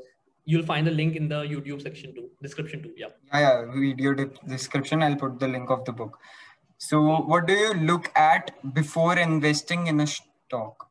you'll 0.46 0.65
find 0.65 0.88
the 0.88 0.91
link 0.91 1.15
in 1.15 1.27
the 1.27 1.41
youtube 1.53 1.81
section 1.81 2.13
too 2.15 2.29
description 2.41 2.84
too. 2.84 2.93
Yeah. 2.96 3.08
Yeah, 3.34 3.39
yeah. 3.39 3.79
Video 3.79 4.13
description. 4.48 5.03
I'll 5.03 5.15
put 5.15 5.39
the 5.39 5.48
link 5.48 5.69
of 5.69 5.84
the 5.86 5.91
book. 5.91 6.17
So 6.77 7.01
what 7.34 7.48
do 7.48 7.53
you 7.53 7.74
look 7.74 8.12
at 8.15 8.51
before 8.74 9.17
investing 9.17 9.88
in 9.88 10.00
a 10.00 10.08
stock 10.08 10.88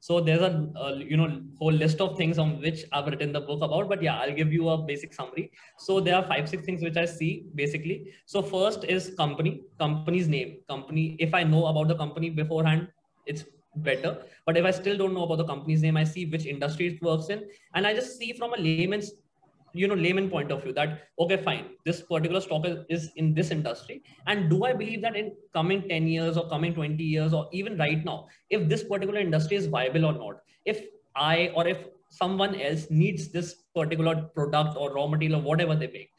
so 0.00 0.18
there's 0.18 0.40
a, 0.40 0.94
you 0.96 1.16
know 1.16 1.42
whole 1.58 1.72
list 1.72 2.00
of 2.00 2.16
things 2.16 2.38
on 2.38 2.60
which 2.60 2.84
I've 2.92 3.06
written 3.06 3.32
the 3.32 3.40
book 3.40 3.62
about. 3.62 3.88
But 3.88 4.02
yeah, 4.02 4.18
I'll 4.18 4.34
give 4.34 4.52
you 4.52 4.68
a 4.70 4.78
basic 4.78 5.12
summary. 5.12 5.52
So 5.78 6.00
there 6.00 6.16
are 6.16 6.22
five 6.22 6.48
six 6.48 6.64
things 6.64 6.82
which 6.82 6.96
I 6.96 7.04
see 7.04 7.44
basically. 7.54 8.12
So 8.24 8.42
first 8.42 8.84
is 8.84 9.14
company, 9.16 9.62
company's 9.78 10.26
name, 10.26 10.58
company. 10.68 11.16
If 11.18 11.34
I 11.34 11.44
know 11.44 11.66
about 11.66 11.88
the 11.88 11.96
company 11.96 12.30
beforehand, 12.30 12.88
it's 13.26 13.44
better. 13.76 14.24
But 14.46 14.56
if 14.56 14.64
I 14.64 14.70
still 14.70 14.96
don't 14.96 15.14
know 15.14 15.24
about 15.24 15.38
the 15.38 15.44
company's 15.44 15.82
name, 15.82 15.96
I 15.96 16.04
see 16.04 16.24
which 16.26 16.46
industry 16.46 16.86
it 16.94 17.02
works 17.02 17.28
in, 17.28 17.44
and 17.74 17.86
I 17.86 17.94
just 17.94 18.18
see 18.18 18.32
from 18.32 18.54
a 18.54 18.56
layman's 18.56 19.12
you 19.72 19.88
know 19.88 19.94
layman 19.94 20.28
point 20.30 20.50
of 20.50 20.62
view 20.62 20.72
that 20.72 21.08
okay 21.18 21.36
fine 21.36 21.66
this 21.84 22.02
particular 22.02 22.40
stock 22.40 22.66
is, 22.66 22.78
is 22.88 23.10
in 23.16 23.34
this 23.34 23.50
industry. 23.50 24.02
And 24.26 24.50
do 24.50 24.64
i 24.64 24.72
believe 24.72 25.02
that 25.02 25.16
in 25.16 25.32
coming 25.54 25.88
10 25.88 26.06
years 26.08 26.36
or 26.36 26.48
coming 26.48 26.74
20 26.74 27.02
years 27.02 27.32
or 27.32 27.48
even 27.52 27.76
right 27.78 28.04
now 28.04 28.28
if 28.48 28.68
this 28.68 28.84
particular 28.84 29.20
industry 29.20 29.56
is 29.56 29.66
viable 29.66 30.04
or 30.04 30.12
not 30.12 30.40
if 30.64 30.82
i 31.16 31.52
or 31.54 31.66
if 31.66 31.78
someone 32.10 32.54
else 32.60 32.86
needs 32.90 33.28
this 33.28 33.54
particular 33.74 34.22
product 34.34 34.76
or 34.76 34.92
raw 34.94 35.06
material 35.06 35.40
or 35.40 35.42
whatever 35.42 35.76
they 35.76 35.86
make 35.88 36.10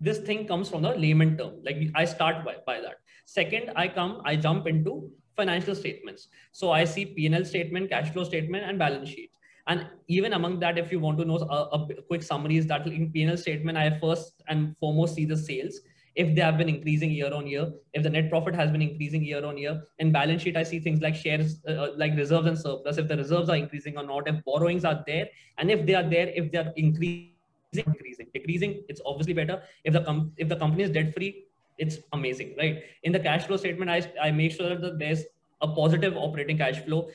this 0.00 0.18
thing 0.18 0.46
comes 0.46 0.68
from 0.68 0.82
the 0.82 0.90
layman 0.90 1.36
term. 1.36 1.60
Like 1.62 1.76
i 1.94 2.04
start 2.04 2.44
by, 2.44 2.56
by 2.66 2.80
that. 2.80 2.96
Second 3.26 3.72
i 3.76 3.86
come 3.86 4.22
i 4.24 4.36
jump 4.36 4.66
into 4.66 5.10
financial 5.36 5.74
statements. 5.74 6.28
So 6.52 6.70
i 6.70 6.84
see 6.84 7.04
p&l 7.06 7.44
statement 7.44 7.90
cash 7.90 8.10
flow 8.12 8.24
statement 8.24 8.64
and 8.64 8.78
balance 8.78 9.08
sheet 9.08 9.30
and 9.70 9.86
even 10.08 10.32
among 10.32 10.58
that, 10.60 10.78
if 10.78 10.90
you 10.90 10.98
want 10.98 11.18
to 11.18 11.24
know 11.24 11.36
a, 11.36 11.78
a 11.78 12.02
quick 12.08 12.24
summary 12.24 12.56
is 12.56 12.66
that 12.66 12.86
in 12.88 13.12
P&L 13.12 13.36
statement, 13.36 13.78
I 13.78 13.98
first 14.00 14.42
and 14.48 14.76
foremost 14.80 15.14
see 15.14 15.24
the 15.24 15.36
sales. 15.36 15.78
If 16.16 16.34
they 16.34 16.40
have 16.40 16.58
been 16.58 16.68
increasing 16.68 17.12
year 17.12 17.32
on 17.32 17.46
year, 17.46 17.70
if 17.92 18.02
the 18.02 18.10
net 18.10 18.30
profit 18.30 18.56
has 18.56 18.72
been 18.72 18.82
increasing 18.82 19.22
year 19.24 19.44
on 19.46 19.56
year, 19.56 19.80
in 20.00 20.10
balance 20.10 20.42
sheet, 20.42 20.56
I 20.56 20.64
see 20.64 20.80
things 20.80 21.00
like 21.00 21.14
shares, 21.14 21.60
uh, 21.68 21.72
uh, 21.84 21.92
like 21.96 22.16
reserves 22.16 22.48
and 22.48 22.58
surplus, 22.58 22.98
if 22.98 23.06
the 23.06 23.16
reserves 23.16 23.48
are 23.48 23.54
increasing 23.54 23.96
or 23.96 24.02
not, 24.02 24.26
if 24.26 24.44
borrowings 24.44 24.84
are 24.84 25.04
there, 25.06 25.28
and 25.58 25.70
if 25.70 25.86
they 25.86 25.94
are 25.94 26.02
there, 26.02 26.32
if 26.34 26.50
they 26.50 26.58
are 26.58 26.72
increasing, 26.76 27.30
increasing, 27.72 28.26
decreasing, 28.34 28.82
it's 28.88 29.00
obviously 29.06 29.34
better. 29.34 29.62
If 29.84 29.92
the 29.92 30.02
com- 30.02 30.32
if 30.36 30.48
the 30.48 30.56
company 30.56 30.82
is 30.82 30.90
debt 30.90 31.14
free, 31.14 31.44
it's 31.78 31.98
amazing, 32.12 32.56
right? 32.58 32.82
In 33.04 33.12
the 33.12 33.20
cash 33.20 33.46
flow 33.46 33.56
statement, 33.56 33.88
I, 33.88 34.02
I 34.20 34.32
make 34.32 34.50
sure 34.50 34.74
that 34.74 34.98
there's 34.98 35.22
a 35.60 35.68
positive 35.68 36.16
operating 36.16 36.58
cash 36.58 36.84
flow 36.84 37.08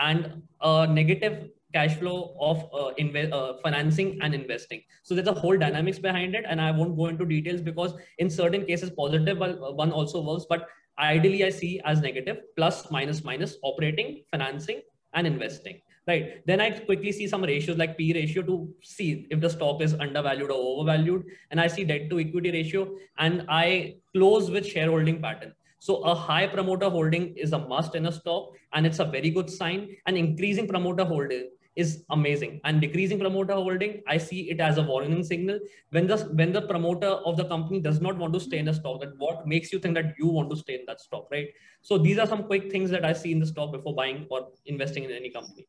and 0.00 0.42
a 0.60 0.88
negative 0.88 1.50
cash 1.72 1.96
flow 1.96 2.36
of 2.40 2.64
uh, 2.72 2.92
uh, 3.36 3.56
financing 3.62 4.18
and 4.22 4.34
investing. 4.34 4.82
So 5.02 5.14
there's 5.14 5.28
a 5.28 5.32
whole 5.32 5.56
dynamics 5.56 5.98
behind 5.98 6.34
it, 6.34 6.44
and 6.48 6.60
I 6.60 6.70
won't 6.70 6.96
go 6.96 7.06
into 7.06 7.24
details 7.24 7.60
because 7.60 7.94
in 8.18 8.30
certain 8.30 8.64
cases 8.66 8.90
positive 8.90 9.38
one 9.38 9.92
also 9.92 10.22
works, 10.22 10.46
but 10.48 10.68
ideally 10.98 11.44
I 11.44 11.50
see 11.50 11.80
as 11.84 12.00
negative 12.00 12.38
plus 12.56 12.90
minus 12.90 13.24
minus 13.24 13.56
operating, 13.62 14.24
financing, 14.30 14.82
and 15.14 15.26
investing. 15.26 15.80
Right. 16.08 16.44
Then 16.46 16.60
I 16.60 16.70
quickly 16.70 17.12
see 17.12 17.28
some 17.28 17.44
ratios 17.44 17.76
like 17.76 17.96
P 17.96 18.12
ratio 18.12 18.42
to 18.42 18.74
see 18.82 19.26
if 19.30 19.38
the 19.38 19.50
stock 19.50 19.82
is 19.82 19.94
undervalued 19.94 20.50
or 20.50 20.58
overvalued, 20.58 21.24
and 21.50 21.60
I 21.60 21.68
see 21.68 21.84
debt 21.84 22.10
to 22.10 22.18
equity 22.18 22.50
ratio, 22.50 22.96
and 23.18 23.44
I 23.48 23.96
close 24.12 24.50
with 24.50 24.66
shareholding 24.66 25.20
pattern. 25.20 25.52
So 25.78 25.96
a 26.02 26.14
high 26.14 26.46
promoter 26.46 26.90
holding 26.90 27.36
is 27.36 27.52
a 27.52 27.58
must 27.58 27.94
in 27.94 28.06
a 28.06 28.12
stock, 28.12 28.56
and 28.72 28.86
it's 28.86 28.98
a 28.98 29.04
very 29.04 29.30
good 29.30 29.48
sign. 29.48 29.94
And 30.06 30.16
increasing 30.16 30.66
promoter 30.66 31.04
holding 31.04 31.50
is 31.76 32.04
amazing. 32.10 32.60
And 32.64 32.80
decreasing 32.80 33.18
promoter 33.18 33.54
holding 33.54 34.02
i 34.06 34.16
see 34.18 34.50
it 34.50 34.60
as 34.60 34.78
a 34.78 34.82
warning 34.82 35.22
signal. 35.22 35.58
When 35.90 36.06
the 36.06 36.18
when 36.40 36.52
the 36.52 36.62
promoter 36.62 37.06
of 37.06 37.36
the 37.36 37.44
company 37.44 37.80
does 37.80 38.00
not 38.00 38.16
want 38.16 38.34
to 38.34 38.40
stay 38.40 38.58
in 38.58 38.66
the 38.66 38.74
stock 38.74 39.00
that 39.00 39.16
what 39.18 39.46
makes 39.46 39.72
you 39.72 39.78
think 39.78 39.94
that 39.94 40.14
you 40.18 40.26
want 40.26 40.50
to 40.50 40.56
stay 40.56 40.74
in 40.74 40.84
that 40.86 41.00
stock 41.00 41.28
right? 41.30 41.48
So 41.82 41.98
these 41.98 42.18
are 42.18 42.26
some 42.26 42.44
quick 42.44 42.70
things 42.70 42.90
that 42.90 43.04
i 43.04 43.12
see 43.12 43.32
in 43.32 43.40
the 43.40 43.46
stock 43.46 43.72
before 43.72 43.94
buying 43.94 44.26
or 44.30 44.48
investing 44.66 45.04
in 45.04 45.10
any 45.10 45.30
company. 45.30 45.66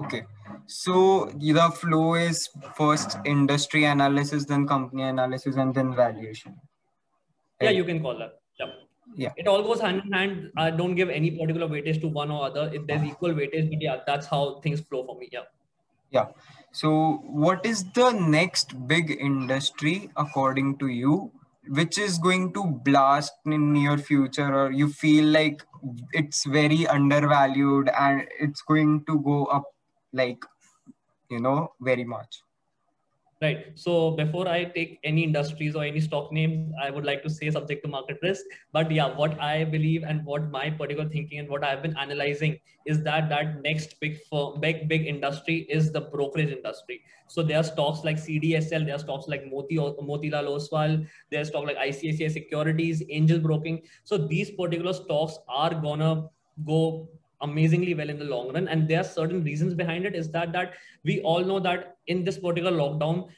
Okay. 0.00 0.22
So 0.66 1.32
the 1.36 1.70
flow 1.70 2.14
is 2.14 2.48
first 2.76 3.18
industry 3.24 3.84
analysis 3.84 4.44
then 4.44 4.66
company 4.66 5.02
analysis 5.02 5.56
and 5.56 5.74
then 5.74 5.94
valuation. 5.94 6.56
Yeah 7.60 7.70
you 7.70 7.84
can 7.84 8.00
call 8.00 8.18
that. 8.18 8.40
Yeah 8.58 8.83
yeah. 9.16 9.32
It 9.36 9.46
all 9.46 9.62
goes 9.62 9.80
hand 9.80 10.02
in 10.04 10.12
hand. 10.12 10.50
I 10.56 10.70
don't 10.70 10.94
give 10.94 11.10
any 11.10 11.30
particular 11.30 11.68
weightage 11.68 12.00
to 12.00 12.08
one 12.08 12.30
or 12.30 12.46
other. 12.46 12.70
If 12.72 12.86
there's 12.86 13.00
uh-huh. 13.00 13.10
equal 13.10 13.30
weightage 13.30 13.70
but 13.70 13.80
yeah 13.80 14.00
that's 14.06 14.26
how 14.26 14.60
things 14.60 14.80
flow 14.80 15.04
for 15.04 15.18
me 15.18 15.28
yeah. 15.32 15.40
Yeah. 16.10 16.26
So 16.72 17.22
what 17.24 17.64
is 17.66 17.84
the 17.92 18.12
next 18.12 18.86
big 18.88 19.10
industry 19.10 20.10
according 20.16 20.78
to 20.78 20.88
you 20.88 21.30
which 21.68 21.98
is 21.98 22.18
going 22.18 22.52
to 22.52 22.64
blast 22.84 23.32
in 23.46 23.72
near 23.72 23.96
future 23.96 24.54
or 24.54 24.70
you 24.70 24.88
feel 24.88 25.24
like 25.24 25.64
it's 26.12 26.44
very 26.44 26.86
undervalued 26.86 27.88
and 27.98 28.26
it's 28.38 28.62
going 28.62 29.04
to 29.06 29.18
go 29.20 29.46
up 29.46 29.64
like 30.12 30.44
you 31.30 31.40
know 31.40 31.72
very 31.80 32.04
much 32.04 32.43
Right. 33.44 33.64
So 33.74 34.12
before 34.12 34.48
I 34.48 34.64
take 34.64 35.00
any 35.04 35.22
industries 35.22 35.76
or 35.76 35.84
any 35.84 36.00
stock 36.00 36.32
names, 36.32 36.72
I 36.82 36.88
would 36.88 37.04
like 37.04 37.22
to 37.24 37.28
say 37.28 37.50
subject 37.50 37.82
to 37.84 37.90
market 37.90 38.16
risk. 38.22 38.42
But 38.72 38.90
yeah, 38.90 39.14
what 39.14 39.38
I 39.38 39.64
believe 39.64 40.02
and 40.02 40.24
what 40.24 40.50
my 40.50 40.70
particular 40.70 41.10
thinking 41.10 41.40
and 41.40 41.50
what 41.50 41.62
I've 41.62 41.82
been 41.82 41.94
analyzing 41.98 42.58
is 42.86 43.02
that 43.02 43.28
that 43.28 43.60
next 43.60 44.00
big 44.00 44.16
firm, 44.30 44.60
big 44.60 44.88
big 44.88 45.06
industry 45.06 45.56
is 45.68 45.92
the 45.92 46.00
brokerage 46.00 46.52
industry. 46.56 47.02
So 47.26 47.42
there 47.42 47.58
are 47.58 47.64
stocks 47.64 48.02
like 48.02 48.16
CDSL, 48.16 48.86
there 48.86 48.94
are 48.94 49.04
stocks 49.06 49.28
like 49.28 49.44
Moti 49.50 49.76
Motilal 49.76 50.48
Oswal, 50.54 51.06
there's 51.30 51.48
stock 51.48 51.66
like 51.66 51.76
ICICI 51.76 52.30
Securities, 52.30 53.02
Angel 53.10 53.40
Broking. 53.40 53.82
So 54.04 54.16
these 54.16 54.52
particular 54.52 54.94
stocks 54.94 55.38
are 55.48 55.74
gonna 55.74 56.28
go 56.64 57.10
amazingly 57.44 57.94
well 57.94 58.10
in 58.10 58.18
the 58.18 58.24
long 58.24 58.52
run. 58.52 58.68
And 58.68 58.88
there 58.88 59.00
are 59.00 59.10
certain 59.18 59.44
reasons 59.44 59.74
behind 59.74 60.06
it 60.06 60.14
is 60.14 60.30
that 60.32 60.52
that 60.52 60.74
we 61.04 61.20
all 61.20 61.44
know 61.44 61.60
that 61.60 61.96
in 62.06 62.24
this 62.24 62.38
particular 62.38 62.76
lockdown 62.76 63.28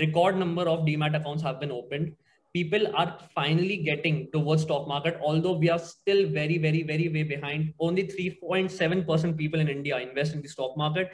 record 0.00 0.36
number 0.36 0.68
of 0.72 0.80
demat 0.80 1.16
accounts 1.20 1.42
have 1.42 1.60
been 1.60 1.70
opened. 1.70 2.14
People 2.52 2.86
are 2.96 3.16
finally 3.32 3.76
getting 3.76 4.28
towards 4.32 4.62
stock 4.62 4.88
market 4.88 5.18
although 5.22 5.52
we 5.64 5.70
are 5.70 5.78
still 5.78 6.28
very 6.28 6.58
very 6.58 6.82
very 6.82 7.08
way 7.08 7.22
behind. 7.22 7.74
Only 7.78 8.04
3.7% 8.04 9.36
people 9.42 9.60
in 9.60 9.68
india 9.68 9.98
invest 9.98 10.34
in 10.34 10.42
the 10.42 10.48
stock 10.48 10.76
market 10.76 11.12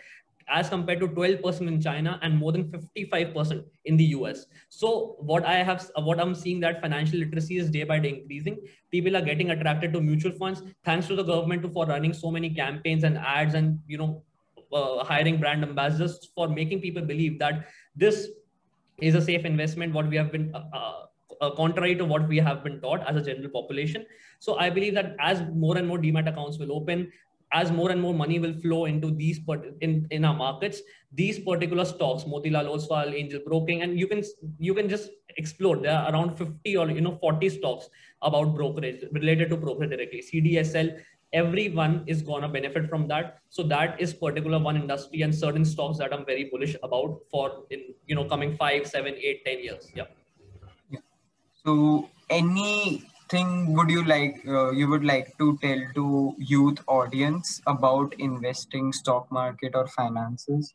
as 0.48 0.68
compared 0.68 1.00
to 1.00 1.08
12% 1.08 1.60
in 1.62 1.80
China 1.80 2.18
and 2.22 2.36
more 2.36 2.52
than 2.52 2.64
55% 2.64 3.64
in 3.84 3.96
the 3.96 4.04
US. 4.16 4.46
So 4.68 5.16
what 5.18 5.44
I 5.44 5.56
have, 5.62 5.90
what 5.96 6.20
I'm 6.20 6.34
seeing 6.34 6.60
that 6.60 6.80
financial 6.80 7.18
literacy 7.18 7.58
is 7.58 7.70
day 7.70 7.84
by 7.84 7.98
day 7.98 8.20
increasing. 8.20 8.58
People 8.90 9.16
are 9.16 9.22
getting 9.22 9.50
attracted 9.50 9.92
to 9.92 10.00
mutual 10.00 10.32
funds 10.32 10.62
thanks 10.84 11.06
to 11.08 11.16
the 11.16 11.24
government 11.24 11.72
for 11.72 11.86
running 11.86 12.12
so 12.12 12.30
many 12.30 12.50
campaigns 12.50 13.02
and 13.04 13.18
ads 13.18 13.54
and 13.54 13.80
you 13.88 13.98
know 13.98 14.22
uh, 14.72 15.04
hiring 15.04 15.38
brand 15.38 15.62
ambassadors 15.62 16.28
for 16.34 16.48
making 16.48 16.80
people 16.80 17.02
believe 17.02 17.38
that 17.38 17.66
this 17.94 18.28
is 18.98 19.14
a 19.14 19.20
safe 19.20 19.44
investment. 19.44 19.92
What 19.92 20.08
we 20.08 20.16
have 20.16 20.30
been 20.30 20.54
uh, 20.54 20.64
uh, 20.72 21.02
uh 21.40 21.50
contrary 21.50 21.94
to 21.96 22.04
what 22.04 22.28
we 22.28 22.38
have 22.38 22.62
been 22.64 22.80
taught 22.80 23.06
as 23.06 23.16
a 23.16 23.22
general 23.22 23.50
population. 23.50 24.06
So 24.38 24.56
I 24.58 24.70
believe 24.70 24.94
that 24.94 25.16
as 25.18 25.42
more 25.54 25.76
and 25.76 25.88
more 25.88 25.98
demat 25.98 26.28
accounts 26.28 26.58
will 26.58 26.72
open, 26.72 27.10
as 27.60 27.72
more 27.72 27.90
and 27.90 28.00
more 28.06 28.14
money 28.22 28.38
will 28.38 28.54
flow 28.64 28.84
into 28.84 29.10
these 29.10 29.40
in, 29.80 30.06
in 30.10 30.24
our 30.24 30.34
markets, 30.34 30.82
these 31.12 31.38
particular 31.38 31.84
stocks, 31.84 32.24
Motilal 32.24 32.66
Oswal, 32.74 33.14
Angel 33.20 33.40
Broking, 33.46 33.82
and 33.82 33.98
you 33.98 34.06
can 34.06 34.22
you 34.58 34.74
can 34.74 34.88
just 34.94 35.10
explore. 35.38 35.76
There 35.76 35.96
are 35.98 36.12
around 36.12 36.36
50 36.36 36.76
or 36.76 36.90
you 36.90 37.00
know 37.00 37.16
40 37.20 37.48
stocks 37.48 37.88
about 38.20 38.54
brokerage 38.54 39.04
related 39.12 39.50
to 39.50 39.56
brokerage 39.56 39.90
directly. 39.90 40.22
CDSL, 40.28 40.92
everyone 41.32 41.96
is 42.06 42.22
gonna 42.30 42.48
benefit 42.58 42.90
from 42.90 43.08
that. 43.08 43.38
So 43.48 43.62
that 43.74 44.00
is 44.06 44.12
particular 44.26 44.58
one 44.58 44.76
industry 44.76 45.22
and 45.22 45.34
certain 45.34 45.64
stocks 45.64 45.98
that 45.98 46.12
I'm 46.12 46.26
very 46.26 46.44
bullish 46.52 46.76
about 46.82 47.20
for 47.30 47.64
in 47.70 47.84
you 48.06 48.16
know 48.20 48.26
coming 48.36 48.56
five, 48.64 48.86
seven, 48.86 49.14
eight, 49.14 49.44
ten 49.46 49.64
years. 49.68 49.90
Yeah. 49.94 50.12
yeah. 50.90 51.04
So 51.64 52.10
any 52.28 53.04
thing 53.28 53.74
would 53.74 53.90
you 53.90 54.04
like 54.04 54.42
uh, 54.46 54.70
you 54.70 54.88
would 54.88 55.04
like 55.04 55.36
to 55.38 55.58
tell 55.62 55.80
to 55.94 56.34
youth 56.38 56.78
audience 56.86 57.60
about 57.66 58.14
investing 58.18 58.92
stock 58.92 59.30
market 59.30 59.72
or 59.74 59.86
finances? 59.88 60.74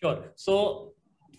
Sure. 0.00 0.18
So 0.36 0.92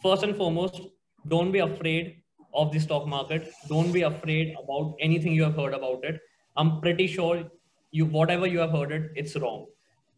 first 0.03 0.23
and 0.23 0.35
foremost 0.35 0.81
don't 1.27 1.51
be 1.51 1.59
afraid 1.59 2.21
of 2.53 2.71
the 2.71 2.79
stock 2.79 3.07
market. 3.07 3.51
Don't 3.67 3.91
be 3.91 4.01
afraid 4.01 4.55
about 4.61 4.95
anything 4.99 5.33
you 5.33 5.43
have 5.43 5.55
heard 5.55 5.73
about 5.73 6.03
it. 6.03 6.19
I'm 6.57 6.81
pretty 6.81 7.07
sure 7.07 7.43
you 7.91 8.05
whatever 8.05 8.47
you 8.47 8.59
have 8.59 8.71
heard 8.71 8.91
it 8.91 9.11
it's 9.15 9.35
wrong. 9.35 9.67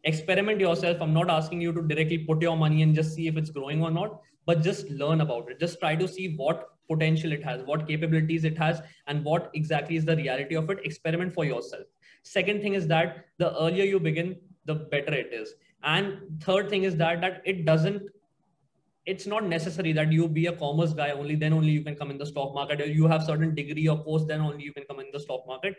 Experiment 0.04 0.60
yourself. 0.60 0.98
I'm 1.02 1.14
not 1.14 1.30
asking 1.30 1.62
you 1.62 1.72
to 1.74 1.82
directly 1.84 2.18
put 2.20 2.42
your 2.42 2.58
money 2.58 2.82
and 2.82 2.96
just 2.96 3.14
see 3.14 3.28
if 3.28 3.38
it's 3.38 3.52
growing 3.52 3.84
or 3.84 3.92
not 3.92 4.20
but 4.46 4.64
just 4.64 4.90
learn 4.90 5.22
about 5.22 5.50
it. 5.52 5.60
Just 5.60 5.80
try 5.80 5.96
to 5.96 6.08
see 6.08 6.36
what 6.36 6.68
potential 6.92 7.32
it 7.32 7.44
has, 7.44 7.64
what 7.64 7.88
capabilities 7.88 8.44
it 8.44 8.58
has, 8.58 8.82
and 9.08 9.24
what 9.24 9.50
exactly 9.54 9.96
is 9.96 10.06
the 10.06 10.16
reality 10.16 10.56
of 10.56 10.70
it. 10.70 10.80
Experiment 10.84 11.34
for 11.34 11.46
yourself. 11.46 11.84
Second 12.24 12.62
thing 12.62 12.74
is 12.74 12.88
that 12.88 13.26
the 13.38 13.52
earlier 13.60 13.84
you 13.84 14.00
begin, 14.00 14.36
the 14.66 14.76
better 14.76 15.14
it 15.14 15.34
is. 15.34 15.54
And 15.84 16.42
third 16.42 16.70
thing 16.70 16.84
is 16.84 16.98
that 16.98 17.22
that 17.22 17.42
it 17.46 17.66
doesn't 17.66 18.10
it's 19.06 19.26
not 19.26 19.44
necessary 19.44 19.92
that 19.94 20.12
you 20.12 20.28
be 20.28 20.46
a 20.46 20.54
commerce 20.54 20.94
guy 20.94 21.10
only 21.12 21.36
then 21.36 21.54
only 21.54 21.72
you 21.72 21.84
can 21.84 21.96
come 21.96 22.12
in 22.12 22.18
the 22.18 22.26
stock 22.26 22.54
market 22.54 22.82
or 22.82 22.86
you 22.86 23.08
have 23.08 23.24
certain 23.24 23.56
degree 23.56 23.88
or 23.88 24.04
course 24.04 24.26
then 24.26 24.42
only 24.42 24.64
you 24.64 24.74
can 24.74 24.84
come 24.90 25.00
in 25.00 25.08
the 25.12 25.20
stock 25.20 25.46
market 25.48 25.76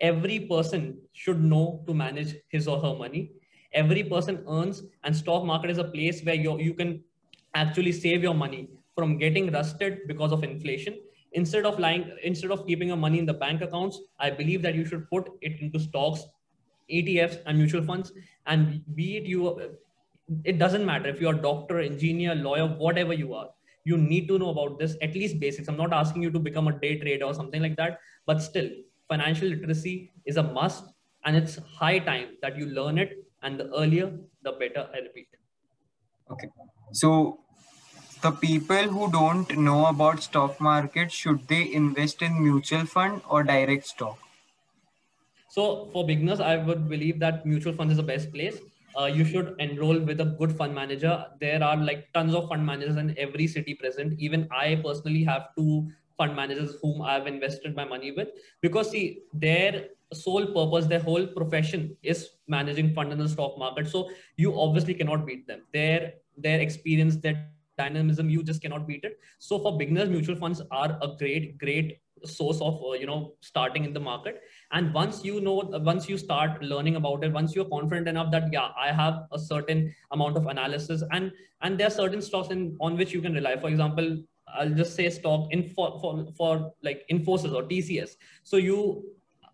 every 0.00 0.40
person 0.40 0.96
should 1.12 1.42
know 1.42 1.82
to 1.86 1.92
manage 1.92 2.36
his 2.48 2.68
or 2.68 2.80
her 2.80 2.94
money 2.94 3.32
every 3.72 4.04
person 4.04 4.44
earns 4.48 4.82
and 5.04 5.16
stock 5.16 5.44
market 5.44 5.70
is 5.70 5.78
a 5.78 5.84
place 5.84 6.22
where 6.22 6.34
you 6.34 6.58
you 6.58 6.74
can 6.74 7.02
actually 7.54 7.92
save 7.92 8.22
your 8.22 8.34
money 8.34 8.68
from 8.94 9.18
getting 9.18 9.50
rusted 9.52 10.00
because 10.06 10.32
of 10.32 10.42
inflation. 10.44 11.00
Instead 11.32 11.64
of 11.64 11.78
lying, 11.78 12.10
instead 12.22 12.50
of 12.50 12.66
keeping 12.66 12.88
your 12.88 12.96
money 12.96 13.18
in 13.18 13.26
the 13.26 13.34
bank 13.34 13.62
accounts, 13.62 13.98
I 14.18 14.30
believe 14.30 14.62
that 14.62 14.74
you 14.74 14.84
should 14.84 15.08
put 15.10 15.28
it 15.40 15.60
into 15.60 15.78
stocks, 15.78 16.24
ETFs, 16.88 17.40
and 17.46 17.58
mutual 17.58 17.84
funds. 17.84 18.12
And 18.46 18.84
be 18.96 19.16
it 19.16 19.24
you, 19.26 19.78
it 20.44 20.58
doesn't 20.58 20.84
matter 20.84 21.08
if 21.08 21.20
you're 21.20 21.34
a 21.34 21.42
doctor 21.42 21.80
engineer 21.80 22.34
lawyer 22.34 22.66
whatever 22.84 23.12
you 23.12 23.34
are 23.34 23.48
you 23.84 23.96
need 23.98 24.28
to 24.28 24.38
know 24.38 24.50
about 24.50 24.78
this 24.78 24.96
at 25.06 25.14
least 25.14 25.40
basics 25.40 25.68
i'm 25.68 25.76
not 25.76 25.92
asking 25.92 26.22
you 26.22 26.30
to 26.30 26.38
become 26.48 26.68
a 26.68 26.78
day 26.84 26.92
trader 27.00 27.24
or 27.24 27.34
something 27.34 27.62
like 27.62 27.76
that 27.76 27.98
but 28.26 28.40
still 28.42 28.70
financial 29.08 29.48
literacy 29.48 30.12
is 30.24 30.36
a 30.36 30.42
must 30.42 30.84
and 31.24 31.36
it's 31.36 31.56
high 31.80 31.98
time 31.98 32.36
that 32.42 32.56
you 32.56 32.66
learn 32.66 32.98
it 32.98 33.16
and 33.42 33.58
the 33.58 33.68
earlier 33.82 34.08
the 34.42 34.52
better 34.52 34.88
i 34.94 34.98
repeat 34.98 35.26
okay 36.30 36.48
so 36.92 37.08
the 38.22 38.30
people 38.30 38.88
who 38.96 39.10
don't 39.10 39.56
know 39.58 39.86
about 39.86 40.22
stock 40.22 40.60
market 40.60 41.12
should 41.12 41.46
they 41.48 41.72
invest 41.72 42.22
in 42.22 42.42
mutual 42.42 42.86
fund 42.86 43.22
or 43.28 43.42
direct 43.42 43.86
stock 43.86 44.18
so 45.48 45.88
for 45.92 46.06
beginners 46.06 46.40
i 46.40 46.56
would 46.56 46.88
believe 46.88 47.18
that 47.18 47.46
mutual 47.46 47.72
funds 47.72 47.92
is 47.92 47.96
the 47.96 48.10
best 48.14 48.32
place 48.32 48.60
uh, 48.98 49.06
you 49.06 49.24
should 49.24 49.54
enroll 49.58 49.98
with 50.00 50.20
a 50.20 50.24
good 50.24 50.56
fund 50.56 50.74
manager. 50.74 51.24
There 51.40 51.62
are 51.62 51.76
like 51.76 52.12
tons 52.12 52.34
of 52.34 52.48
fund 52.48 52.64
managers 52.64 52.96
in 52.96 53.14
every 53.18 53.46
city 53.46 53.74
present. 53.74 54.18
Even 54.18 54.48
I 54.50 54.80
personally 54.84 55.24
have 55.24 55.48
two 55.56 55.88
fund 56.18 56.36
managers 56.36 56.76
whom 56.82 57.02
I've 57.02 57.26
invested 57.26 57.74
my 57.76 57.84
money 57.84 58.12
with 58.12 58.28
because 58.60 58.90
see 58.90 59.22
their 59.32 59.88
sole 60.12 60.46
purpose, 60.46 60.86
their 60.86 61.00
whole 61.00 61.26
profession 61.26 61.96
is 62.02 62.30
managing 62.48 62.92
fund 62.94 63.12
in 63.12 63.18
the 63.18 63.28
stock 63.28 63.58
market. 63.58 63.88
So 63.88 64.10
you 64.36 64.58
obviously 64.58 64.94
cannot 64.94 65.24
beat 65.26 65.46
them. 65.46 65.62
Their 65.72 66.14
their 66.36 66.60
experience, 66.60 67.16
their 67.16 67.48
dynamism, 67.80 68.30
you 68.36 68.42
just 68.52 68.62
cannot 68.62 68.86
beat 68.86 69.04
it. 69.10 69.18
So 69.38 69.58
for 69.58 69.76
beginners, 69.82 70.08
mutual 70.08 70.36
funds 70.36 70.62
are 70.70 70.96
a 71.08 71.10
great, 71.18 71.58
great 71.58 71.98
source 72.24 72.60
of 72.60 72.80
uh, 72.84 72.92
you 72.92 73.06
know 73.06 73.34
starting 73.40 73.84
in 73.84 73.92
the 73.92 74.00
market. 74.00 74.42
And 74.72 74.94
once 74.94 75.24
you 75.24 75.40
know 75.40 75.56
once 75.90 76.08
you 76.08 76.18
start 76.18 76.62
learning 76.62 76.96
about 76.96 77.24
it 77.24 77.32
once 77.32 77.54
you're 77.54 77.70
confident 77.76 78.08
enough 78.08 78.30
that 78.32 78.52
yeah 78.52 78.68
i 78.86 78.92
have 78.92 79.22
a 79.32 79.38
certain 79.38 79.94
amount 80.12 80.36
of 80.36 80.46
analysis 80.46 81.02
and 81.12 81.32
and 81.62 81.78
there 81.78 81.86
are 81.86 81.96
certain 82.02 82.22
stocks 82.22 82.50
in 82.50 82.76
on 82.80 82.96
which 82.96 83.12
you 83.12 83.22
can 83.22 83.34
rely. 83.34 83.56
For 83.56 83.68
example 83.68 84.18
i'll 84.58 84.70
just 84.70 84.94
say 84.96 85.08
stock 85.10 85.48
in 85.52 85.68
for 85.70 85.98
for, 86.00 86.26
for 86.36 86.72
like 86.82 87.04
infosys 87.10 87.52
or 87.54 87.62
tcs 87.62 88.16
so 88.42 88.56
you 88.56 88.78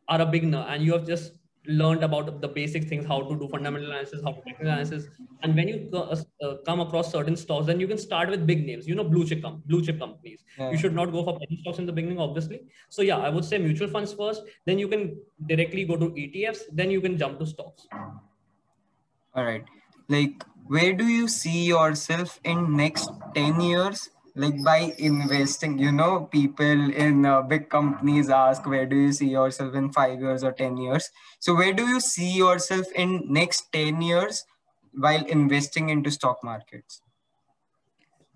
are 0.09 0.21
a 0.21 0.27
beginner 0.27 0.65
and 0.69 0.83
you 0.83 0.93
have 0.93 1.07
just 1.07 1.33
learned 1.69 2.03
about 2.05 2.41
the 2.41 2.49
basic 2.49 2.89
things, 2.89 3.07
how 3.07 3.23
to 3.23 3.39
do 3.39 3.49
fundamental 3.49 3.91
analysis, 3.91 4.21
how 4.25 4.33
to 4.33 4.43
technical 4.43 4.67
analysis. 4.67 5.07
And 5.43 5.55
when 5.55 5.69
you 5.69 5.91
uh, 5.93 6.17
uh, 6.43 6.55
come 6.65 6.81
across 6.81 7.13
certain 7.13 7.37
stocks, 7.37 7.67
then 7.67 7.81
you 7.81 7.89
can 7.89 7.99
start 7.99 8.31
with 8.31 8.47
big 8.47 8.67
names, 8.67 8.87
you 8.87 8.95
know, 8.95 9.05
blue 9.05 9.27
chip, 9.27 9.43
com- 9.43 9.63
blue 9.67 9.85
chip 9.85 9.99
companies. 9.99 10.45
Yeah. 10.59 10.71
You 10.71 10.79
should 10.79 10.95
not 10.95 11.13
go 11.13 11.25
for 11.25 11.39
penny 11.39 11.59
stocks 11.61 11.79
in 11.79 11.87
the 11.87 11.93
beginning, 11.93 12.19
obviously. 12.19 12.63
So 12.89 13.03
yeah, 13.03 13.19
I 13.19 13.29
would 13.29 13.45
say 13.45 13.59
mutual 13.59 13.89
funds 13.89 14.13
first, 14.13 14.43
then 14.65 14.79
you 14.79 14.89
can 14.89 15.19
directly 15.47 15.85
go 15.85 15.97
to 15.97 16.07
ETFs, 16.07 16.63
then 16.73 16.91
you 16.91 17.01
can 17.01 17.19
jump 17.19 17.39
to 17.41 17.47
stocks. 17.47 17.87
All 19.35 19.45
right. 19.45 19.65
Like, 20.09 20.45
where 20.67 20.95
do 20.95 21.07
you 21.07 21.29
see 21.29 21.67
yourself 21.67 22.41
in 22.45 22.77
next 22.77 23.11
10 23.35 23.61
years 23.61 24.11
like 24.37 24.63
by 24.63 24.93
investing 24.99 25.79
you 25.79 25.91
know 25.91 26.29
people 26.31 26.91
in 27.05 27.25
uh, 27.25 27.41
big 27.43 27.71
companies 27.71 28.29
ask 28.29 28.67
where 28.67 28.85
do 28.85 28.97
you 28.97 29.13
see 29.13 29.29
yourself 29.29 29.75
in 29.75 29.91
5 29.93 30.21
years 30.21 30.45
or 30.45 30.53
10 30.53 30.77
years 30.77 31.09
so 31.39 31.55
where 31.55 31.73
do 31.73 31.87
you 31.87 32.01
see 32.01 32.31
yourself 32.31 32.87
in 32.95 33.23
next 33.41 33.73
10 33.73 34.03
years 34.03 34.45
while 34.93 35.25
investing 35.25 35.89
into 35.89 36.11
stock 36.11 36.45
markets 36.45 37.01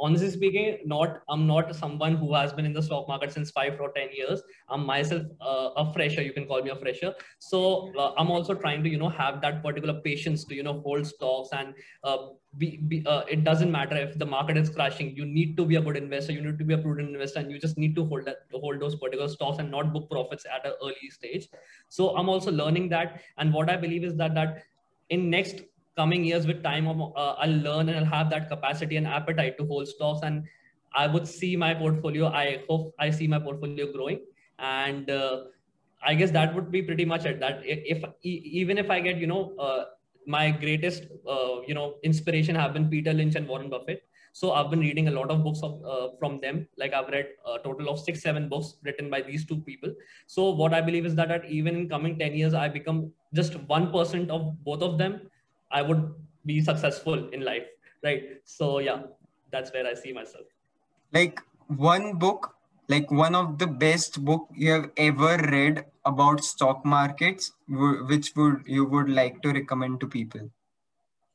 honestly 0.00 0.30
speaking, 0.30 0.78
not 0.84 1.20
I'm 1.28 1.46
not 1.46 1.74
someone 1.76 2.16
who 2.16 2.34
has 2.34 2.52
been 2.52 2.64
in 2.64 2.72
the 2.72 2.82
stock 2.82 3.06
market 3.06 3.32
since 3.32 3.50
five 3.50 3.78
or 3.80 3.92
ten 3.92 4.08
years. 4.12 4.42
I'm 4.68 4.84
myself 4.84 5.22
uh, 5.40 5.70
a 5.76 5.92
fresher. 5.92 6.22
You 6.22 6.32
can 6.32 6.46
call 6.46 6.62
me 6.62 6.70
a 6.70 6.76
fresher. 6.76 7.14
So 7.38 7.92
uh, 7.98 8.12
I'm 8.16 8.30
also 8.30 8.54
trying 8.54 8.82
to 8.84 8.90
you 8.90 8.98
know 8.98 9.08
have 9.08 9.40
that 9.42 9.62
particular 9.62 10.00
patience 10.00 10.44
to 10.46 10.54
you 10.54 10.62
know 10.62 10.80
hold 10.80 11.06
stocks 11.06 11.50
and 11.52 11.74
uh, 12.04 12.16
be, 12.58 12.76
be 12.76 13.06
uh, 13.06 13.22
it 13.28 13.44
doesn't 13.44 13.70
matter 13.70 13.96
if 13.96 14.18
the 14.18 14.26
market 14.26 14.56
is 14.56 14.68
crashing. 14.68 15.14
You 15.16 15.24
need 15.24 15.56
to 15.56 15.64
be 15.64 15.76
a 15.76 15.80
good 15.80 15.96
investor. 15.96 16.32
You 16.32 16.42
need 16.42 16.58
to 16.58 16.64
be 16.64 16.74
a 16.74 16.78
prudent 16.78 17.10
investor, 17.10 17.40
and 17.40 17.50
you 17.50 17.58
just 17.60 17.78
need 17.78 17.94
to 17.96 18.04
hold 18.04 18.24
that 18.24 18.38
hold 18.52 18.80
those 18.80 18.96
particular 18.96 19.28
stocks 19.28 19.58
and 19.58 19.70
not 19.70 19.92
book 19.92 20.10
profits 20.10 20.44
at 20.52 20.66
an 20.66 20.72
early 20.82 21.10
stage. 21.10 21.48
So 21.88 22.16
I'm 22.16 22.28
also 22.28 22.50
learning 22.50 22.88
that, 22.90 23.22
and 23.38 23.54
what 23.54 23.70
I 23.70 23.76
believe 23.76 24.04
is 24.04 24.16
that 24.16 24.34
that 24.34 24.64
in 25.10 25.30
next 25.30 25.62
coming 25.96 26.24
years 26.24 26.46
with 26.46 26.62
time 26.62 26.88
uh, 26.88 27.34
i'll 27.44 27.58
learn 27.68 27.88
and 27.88 27.98
i'll 27.98 28.12
have 28.16 28.30
that 28.30 28.48
capacity 28.48 28.96
and 28.96 29.06
appetite 29.06 29.56
to 29.58 29.66
hold 29.66 29.88
stocks 29.88 30.20
and 30.22 30.44
i 30.94 31.06
would 31.06 31.26
see 31.26 31.56
my 31.56 31.72
portfolio 31.74 32.28
i 32.42 32.62
hope 32.68 32.94
i 32.98 33.10
see 33.10 33.26
my 33.26 33.38
portfolio 33.38 33.92
growing 33.92 34.20
and 34.58 35.10
uh, 35.10 35.44
i 36.02 36.14
guess 36.14 36.30
that 36.30 36.54
would 36.54 36.70
be 36.70 36.82
pretty 36.82 37.04
much 37.04 37.24
it 37.24 37.40
that 37.40 37.60
if, 37.64 38.04
even 38.22 38.78
if 38.78 38.90
i 38.90 39.00
get 39.00 39.16
you 39.16 39.26
know 39.26 39.42
uh, 39.58 39.84
my 40.26 40.50
greatest 40.50 41.04
uh, 41.28 41.60
you 41.66 41.74
know 41.74 41.94
inspiration 42.02 42.54
have 42.54 42.72
been 42.72 42.88
peter 42.88 43.12
lynch 43.12 43.34
and 43.34 43.48
warren 43.48 43.70
buffett 43.70 44.02
so 44.32 44.52
i've 44.52 44.70
been 44.70 44.80
reading 44.80 45.08
a 45.08 45.10
lot 45.10 45.30
of 45.30 45.42
books 45.42 45.60
of, 45.62 45.82
uh, 45.84 46.08
from 46.18 46.38
them 46.40 46.66
like 46.76 46.92
i've 46.92 47.08
read 47.08 47.28
a 47.54 47.58
total 47.64 47.88
of 47.88 47.98
six 47.98 48.22
seven 48.22 48.48
books 48.48 48.76
written 48.84 49.10
by 49.10 49.20
these 49.20 49.44
two 49.44 49.60
people 49.68 49.92
so 50.26 50.50
what 50.50 50.72
i 50.72 50.80
believe 50.80 51.06
is 51.06 51.14
that, 51.14 51.28
that 51.28 51.44
even 51.46 51.74
in 51.74 51.88
coming 51.88 52.18
10 52.18 52.34
years 52.34 52.54
i 52.54 52.68
become 52.68 53.10
just 53.34 53.52
1% 53.52 54.28
of 54.30 54.64
both 54.64 54.82
of 54.82 54.98
them 54.98 55.20
I 55.70 55.82
would 55.82 56.14
be 56.46 56.60
successful 56.60 57.28
in 57.30 57.44
life, 57.44 57.66
right? 58.02 58.40
So 58.44 58.78
yeah, 58.78 59.02
that's 59.50 59.72
where 59.72 59.86
I 59.86 59.94
see 59.94 60.12
myself. 60.12 60.46
Like 61.12 61.40
one 61.68 62.18
book, 62.18 62.54
like 62.92 63.10
one 63.10 63.34
of 63.40 63.58
the 63.58 63.66
best 63.66 64.24
book 64.24 64.48
you 64.54 64.70
have 64.72 64.90
ever 64.96 65.32
read 65.50 65.84
about 66.04 66.44
stock 66.44 66.84
markets, 66.84 67.52
which 68.12 68.32
would 68.36 68.62
you 68.66 68.84
would 68.84 69.10
like 69.10 69.42
to 69.42 69.52
recommend 69.52 70.00
to 70.00 70.08
people? 70.08 70.50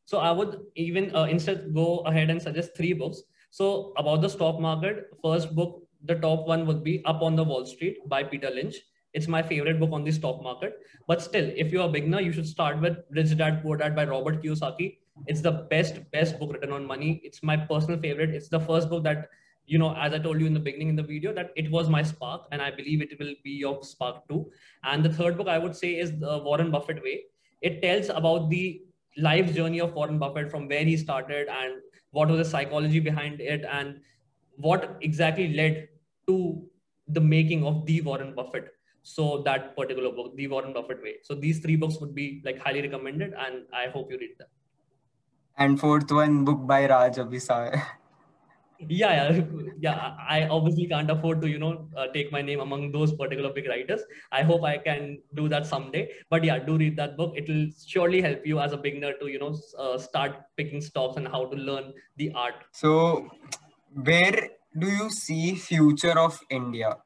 So 0.06 0.20
I 0.20 0.32
would 0.32 0.60
even 0.76 1.16
uh, 1.16 1.24
instead 1.26 1.74
go 1.74 2.00
ahead 2.12 2.30
and 2.30 2.42
suggest 2.42 2.76
three 2.78 2.94
books. 2.94 3.22
So 3.52 3.94
about 3.98 4.22
the 4.22 4.30
stock 4.30 4.60
market, 4.60 5.08
first 5.24 5.56
book, 5.56 5.82
the 6.04 6.16
top 6.16 6.46
one 6.48 6.68
would 6.68 6.84
be 6.84 7.04
Up 7.06 7.22
on 7.22 7.36
the 7.36 7.44
Wall 7.44 7.66
Street 7.66 7.98
by 8.08 8.24
Peter 8.24 8.50
Lynch. 8.50 8.76
It's 9.14 9.28
my 9.28 9.42
favorite 9.42 9.80
book 9.80 9.94
on 9.94 10.04
the 10.04 10.12
stock 10.12 10.44
market. 10.44 10.78
But 11.08 11.22
still, 11.22 11.50
if 11.56 11.72
you're 11.72 11.86
a 11.86 11.90
beginner, 11.90 12.20
you 12.20 12.34
should 12.34 12.48
start 12.48 12.82
with 12.82 12.98
Rich 13.12 13.38
Dad 13.38 13.62
Poor 13.64 13.78
Dad 13.78 13.96
by 13.96 14.06
Robert 14.06 14.44
Kiyosaki. 14.44 14.98
It's 15.28 15.42
the 15.42 15.54
best, 15.72 16.02
best 16.12 16.38
book 16.38 16.54
written 16.54 16.72
on 16.72 16.86
money. 16.86 17.22
It's 17.24 17.42
my 17.42 17.56
personal 17.56 18.00
favorite. 18.00 18.32
It's 18.32 18.50
the 18.50 18.60
first 18.60 18.90
book 18.90 19.04
that, 19.06 19.30
you 19.66 19.78
know, 19.78 19.96
as 19.96 20.14
I 20.14 20.20
told 20.20 20.40
you 20.40 20.46
in 20.46 20.54
the 20.54 20.60
beginning 20.60 20.90
in 20.90 20.96
the 20.96 21.04
video, 21.04 21.34
that 21.34 21.52
it 21.56 21.70
was 21.72 21.90
my 21.90 22.04
spark, 22.04 22.48
and 22.52 22.62
I 22.62 22.72
believe 22.72 23.02
it 23.02 23.18
will 23.20 23.34
be 23.44 23.52
your 23.52 23.84
spark 23.84 24.28
too. 24.28 24.52
And 24.84 25.04
the 25.04 25.10
third 25.10 25.38
book 25.38 25.48
I 25.48 25.58
would 25.58 25.76
say 25.76 25.98
is 25.98 26.18
the 26.20 26.40
Warren 26.40 26.72
Buffett 26.72 27.02
Way. 27.04 27.24
It 27.62 27.82
tells 27.82 28.10
about 28.10 28.50
the 28.50 28.82
life 29.18 29.54
journey 29.54 29.80
of 29.82 29.94
Warren 29.94 30.20
Buffett 30.20 30.52
from 30.52 30.68
where 30.68 30.84
he 30.84 30.98
started 30.98 31.48
and 31.48 31.74
what 32.12 32.30
was 32.30 32.38
the 32.38 32.46
psychology 32.46 33.00
behind 33.00 33.42
it 33.42 33.66
and 33.72 34.00
what 34.58 34.98
exactly 35.02 35.54
led 35.54 35.88
to 36.28 36.66
the 37.08 37.22
making 37.22 37.66
of 37.66 37.86
the 37.86 38.02
Warren 38.02 38.34
Buffett 38.36 38.72
so 39.04 39.42
that 39.44 39.76
particular 39.76 40.12
book, 40.12 40.36
The 40.36 40.48
Warren 40.48 40.74
Buffett 40.74 41.02
Way. 41.04 41.16
So 41.22 41.36
these 41.36 41.60
three 41.60 41.76
books 41.76 42.00
would 42.00 42.16
be 42.16 42.42
like 42.44 42.58
highly 42.58 42.82
recommended, 42.82 43.34
and 43.38 43.66
I 43.72 43.88
hope 43.88 44.12
you 44.12 44.18
read 44.18 44.36
them. 44.40 44.48
And 45.58 45.80
fourth 45.80 46.12
one, 46.12 46.44
book 46.44 46.66
by 46.66 46.88
Raj 46.88 47.18
Abhisar. 47.18 47.86
yeah, 48.80 49.32
yeah, 49.32 49.42
yeah. 49.80 50.16
I 50.28 50.48
obviously 50.48 50.88
can't 50.88 51.10
afford 51.10 51.42
to, 51.42 51.50
you 51.50 51.60
know, 51.60 51.90
uh, 51.96 52.08
take 52.08 52.32
my 52.32 52.42
name 52.42 52.60
among 52.60 52.92
those 52.92 53.14
particular 53.14 53.52
big 53.52 53.68
writers. 53.68 54.02
I 54.32 54.44
hope 54.44 54.64
I 54.64 54.78
can 54.78 55.22
do 55.34 55.48
that 55.50 55.66
someday. 55.66 56.12
But 56.30 56.44
yeah, 56.44 56.60
do 56.60 56.78
read 56.78 56.98
that 56.98 57.18
book. 57.18 57.34
It 57.36 57.48
will 57.48 57.68
surely 57.86 58.22
help 58.22 58.46
you 58.46 58.60
as 58.60 58.74
a 58.74 58.78
beginner 58.78 59.14
to, 59.20 59.28
you 59.28 59.40
know, 59.40 59.58
uh, 59.78 59.98
start 59.98 60.36
picking 60.58 60.82
stocks 60.82 61.18
and 61.18 61.28
how 61.28 61.46
to 61.46 61.56
learn 61.56 61.94
the 62.18 62.32
art. 62.34 62.56
So, 62.74 63.30
where 63.94 64.50
do 64.78 64.88
you 64.88 65.10
see 65.10 65.56
future 65.56 66.18
of 66.20 66.40
India? 66.50 66.98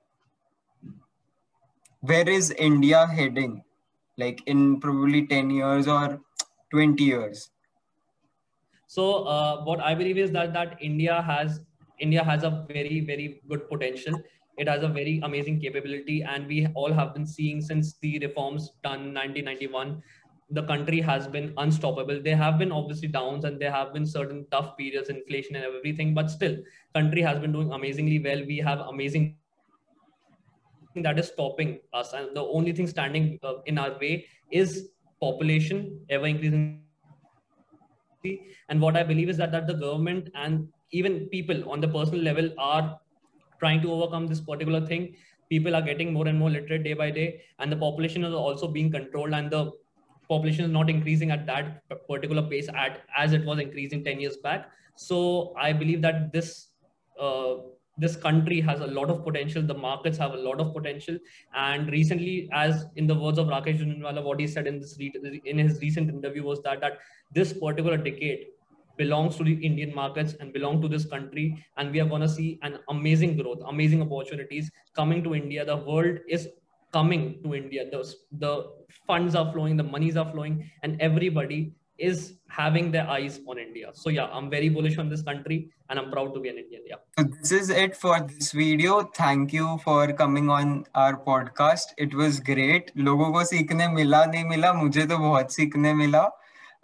where 2.02 2.28
is 2.30 2.52
India 2.52 3.08
heading? 3.08 3.64
Like 4.18 4.42
in 4.46 4.80
probably 4.80 5.28
10 5.28 5.50
years 5.50 5.88
or 5.88 6.22
20 6.72 7.04
years? 7.04 7.52
So 8.90 9.24
uh, 9.26 9.64
what 9.66 9.80
I 9.82 9.94
believe 9.94 10.18
is 10.18 10.32
that 10.32 10.52
that 10.54 10.78
India 10.82 11.22
has 11.22 11.60
India 12.00 12.24
has 12.24 12.44
a 12.44 12.66
very 12.68 13.02
very 13.02 13.42
good 13.48 13.68
potential. 13.70 14.16
It 14.58 14.68
has 14.68 14.82
a 14.84 14.88
very 14.88 15.20
amazing 15.24 15.60
capability, 15.62 16.24
and 16.24 16.48
we 16.48 16.66
all 16.74 16.92
have 16.92 17.14
been 17.14 17.28
seeing 17.28 17.62
since 17.62 18.00
the 18.00 18.18
reforms 18.20 18.72
done 18.84 19.14
1991 19.14 20.02
the 20.52 20.64
country 20.64 21.00
has 21.00 21.28
been 21.28 21.54
unstoppable 21.58 22.20
there 22.24 22.36
have 22.36 22.58
been 22.58 22.72
obviously 22.72 23.08
downs 23.08 23.46
and 23.46 23.60
there 23.62 23.72
have 23.72 23.94
been 23.94 24.08
certain 24.14 24.40
tough 24.50 24.76
periods 24.78 25.10
inflation 25.10 25.56
and 25.56 25.64
everything 25.64 26.16
but 26.16 26.32
still 26.32 26.56
country 26.96 27.22
has 27.22 27.38
been 27.38 27.52
doing 27.52 27.72
amazingly 27.72 28.18
well 28.18 28.44
we 28.48 28.58
have 28.58 28.80
amazing 28.80 29.38
that 30.96 31.20
is 31.20 31.28
stopping 31.28 31.80
us 31.94 32.14
and 32.14 32.36
the 32.36 32.42
only 32.42 32.72
thing 32.72 32.88
standing 32.88 33.38
uh, 33.44 33.62
in 33.68 33.78
our 33.78 33.96
way 34.00 34.26
is 34.50 34.90
population 35.22 36.04
ever 36.10 36.26
increasing 36.26 36.89
and 38.70 38.82
what 38.82 38.98
i 38.98 39.04
believe 39.04 39.30
is 39.30 39.38
that 39.38 39.52
that 39.52 39.68
the 39.68 39.74
government 39.74 40.30
and 40.36 40.68
even 40.92 41.28
people 41.28 41.70
on 41.70 41.80
the 41.80 41.88
personal 41.88 42.22
level 42.22 42.50
are 42.58 43.00
trying 43.60 43.82
to 43.82 43.92
overcome 43.92 44.28
this 44.28 44.40
particular 44.42 44.86
thing. 44.86 45.16
People 45.50 45.76
are 45.76 45.82
getting 45.82 46.14
more 46.14 46.28
and 46.28 46.38
more 46.40 46.50
literate 46.50 46.84
day 46.84 46.94
by 46.94 47.12
day 47.12 47.42
and 47.60 47.72
the 47.72 47.76
population 47.76 48.24
is 48.24 48.34
also 48.34 48.68
being 48.68 48.92
controlled 48.92 49.34
and 49.34 49.52
the 49.52 49.72
population 50.30 50.66
is 50.66 50.72
not 50.72 50.90
increasing 50.90 51.32
at 51.32 51.46
that 51.48 51.84
particular 52.08 52.44
pace 52.44 52.70
at 52.74 53.02
as 53.18 53.34
it 53.34 53.44
was 53.46 53.60
increasing 53.60 54.04
10 54.04 54.20
years 54.20 54.38
back. 54.38 54.70
So 54.96 55.54
i 55.58 55.74
believe 55.74 56.02
that 56.04 56.32
this 56.32 56.70
uh, 57.20 57.56
this 58.00 58.16
country 58.16 58.60
has 58.62 58.80
a 58.82 58.88
lot 58.88 59.10
of 59.10 59.24
potential 59.24 59.62
the 59.62 59.74
markets 59.74 60.18
have 60.18 60.34
a 60.34 60.38
lot 60.38 60.60
of 60.60 60.74
potential. 60.74 61.18
And 61.54 61.90
recently 61.92 62.50
as 62.52 62.86
in 62.96 63.08
the 63.08 63.16
words 63.16 63.38
of 63.38 63.48
rakesh 63.48 63.80
Jhunjhunwala, 63.80 64.24
what 64.24 64.40
he 64.40 64.48
said 64.48 64.68
in 64.68 64.80
this 64.80 64.98
in 65.00 65.58
his 65.58 65.80
recent 65.82 66.10
interview 66.10 66.44
was 66.44 66.62
that 66.64 66.82
that 66.82 67.00
this 67.32 67.54
particular 67.54 67.98
decade 67.98 68.48
belongs 68.98 69.38
to 69.38 69.44
the 69.44 69.54
indian 69.66 69.94
markets 69.96 70.34
and 70.40 70.52
belong 70.54 70.82
to 70.82 70.88
this 70.88 71.06
country. 71.06 71.66
And 71.78 71.92
we 71.92 72.02
are 72.02 72.06
going 72.06 72.22
to 72.22 72.30
see 72.30 72.60
an 72.64 72.80
amazing 72.90 73.38
growth 73.38 73.60
amazing 73.68 74.02
opportunities 74.02 74.72
coming 74.94 75.24
to 75.24 75.36
india. 75.36 75.66
The 75.66 75.78
world 75.78 76.20
is 76.28 76.50
coming 76.92 77.42
to 77.44 77.56
India. 77.56 77.90
The, 77.90 78.14
the 78.32 78.72
funds 79.06 79.36
are 79.36 79.52
flowing, 79.52 79.78
the 79.78 79.84
monies 79.84 80.18
are 80.18 80.32
flowing, 80.32 80.70
and 80.84 81.00
everybody 81.02 81.74
is 82.00 82.34
having 82.48 82.92
their 82.92 83.08
eyes 83.08 83.40
on 83.48 83.60
India. 83.60 83.92
So 83.94 84.10
yeah, 84.10 84.28
I'm 84.32 84.50
very 84.50 84.70
bullish 84.70 84.98
on 84.98 85.10
this 85.10 85.22
country 85.22 85.70
and 85.90 86.00
I'm 86.00 86.10
proud 86.12 86.34
to 86.34 86.40
be 86.40 86.50
an 86.50 86.58
Indian. 86.58 86.82
Yeah. 86.88 86.96
So 87.18 87.24
this 87.26 87.52
is 87.52 87.70
it 87.70 87.96
for 87.96 88.20
this 88.22 88.52
video. 88.52 89.04
Thank 89.16 89.54
you 89.54 89.78
for 89.84 90.12
coming 90.14 90.50
on 90.50 90.86
our 90.96 91.18
podcast. 91.18 91.94
It 91.98 92.14
was 92.14 92.40
great. 92.40 92.92
लोगों 92.98 93.32
को 93.34 93.44
सीखने 93.46 93.88
मिला 93.94 94.26
नहीं 94.26 94.44
मिला 94.50 94.74
मुझे 94.74 95.06
तो 95.06 95.18
बहुत 95.18 95.54
सीखने 95.54 95.94
मिला 95.94 96.30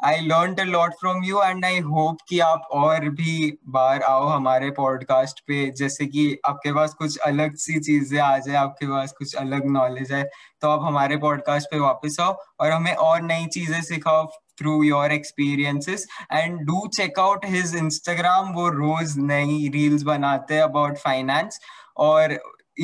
I 0.06 0.19
learn 0.21 0.56
a 0.60 0.63
lot 0.63 0.93
from 0.99 1.23
you 1.23 1.41
and 1.41 1.65
I 1.65 1.80
hope 1.80 2.17
कि 2.30 2.39
आप 2.45 2.67
और 2.80 3.10
भी 3.19 3.58
बार 3.75 4.01
आओ 4.04 4.25
हमारे 4.28 4.69
पॉडकास्ट 4.80 5.39
पे 5.47 5.69
जैसे 5.78 6.06
कि 6.06 6.25
आपके 6.47 6.73
पास 6.73 6.93
कुछ 6.93 7.17
अलग 7.28 7.56
सी 7.65 7.80
चीज़ें 7.80 8.19
आ 8.21 8.38
जाए 8.38 8.56
आपके 8.63 8.88
पास 8.88 9.12
कुछ 9.17 9.36
अलग 9.43 9.65
नॉलेज 9.71 10.12
है 10.13 10.23
तो 10.62 10.69
आप 10.69 10.84
हमारे 10.86 11.17
पॉडकास्ट 11.28 11.71
पे 11.71 11.80
वापस 11.80 12.19
आओ 12.21 12.38
और 12.60 12.71
हमें 12.71 12.93
और 12.93 13.21
नई 13.21 13.45
चीज़ें 13.54 13.82
सिखाओ 13.82 14.25
through 14.58 14.78
your 14.84 15.06
experiences 15.12 16.06
and 16.32 16.65
do 16.68 16.82
check 16.98 17.22
out 17.26 17.48
his 17.56 17.74
instagram 17.76 18.54
wo 18.56 18.68
roz 18.80 19.15
nayi 19.32 19.62
reels 19.78 20.06
banate 20.12 20.54
hai 20.56 20.63
about 20.65 21.02
finance 21.06 21.60
or 22.08 22.39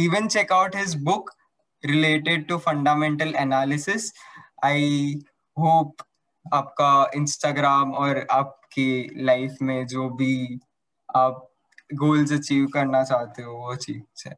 even 0.06 0.32
check 0.38 0.56
out 0.60 0.80
his 0.84 0.96
book 1.10 1.36
related 1.84 2.48
to 2.50 2.62
fundamental 2.70 3.36
analysis 3.48 4.10
i 4.64 4.80
hope 5.58 6.08
आपका 6.46 7.12
इंस्टाग्राम 7.16 7.92
और 7.94 8.26
आपकी 8.32 9.24
लाइफ 9.26 9.58
में 9.62 9.86
जो 9.88 10.10
भी 10.10 10.60
आप 11.16 11.48
goals 12.02 12.32
achieve 12.34 12.66
करना 12.74 13.04
चाहते 13.04 13.44
हो 13.44 13.54
वो 13.58 13.76
चीज़ 13.76 14.28
है 14.28 14.36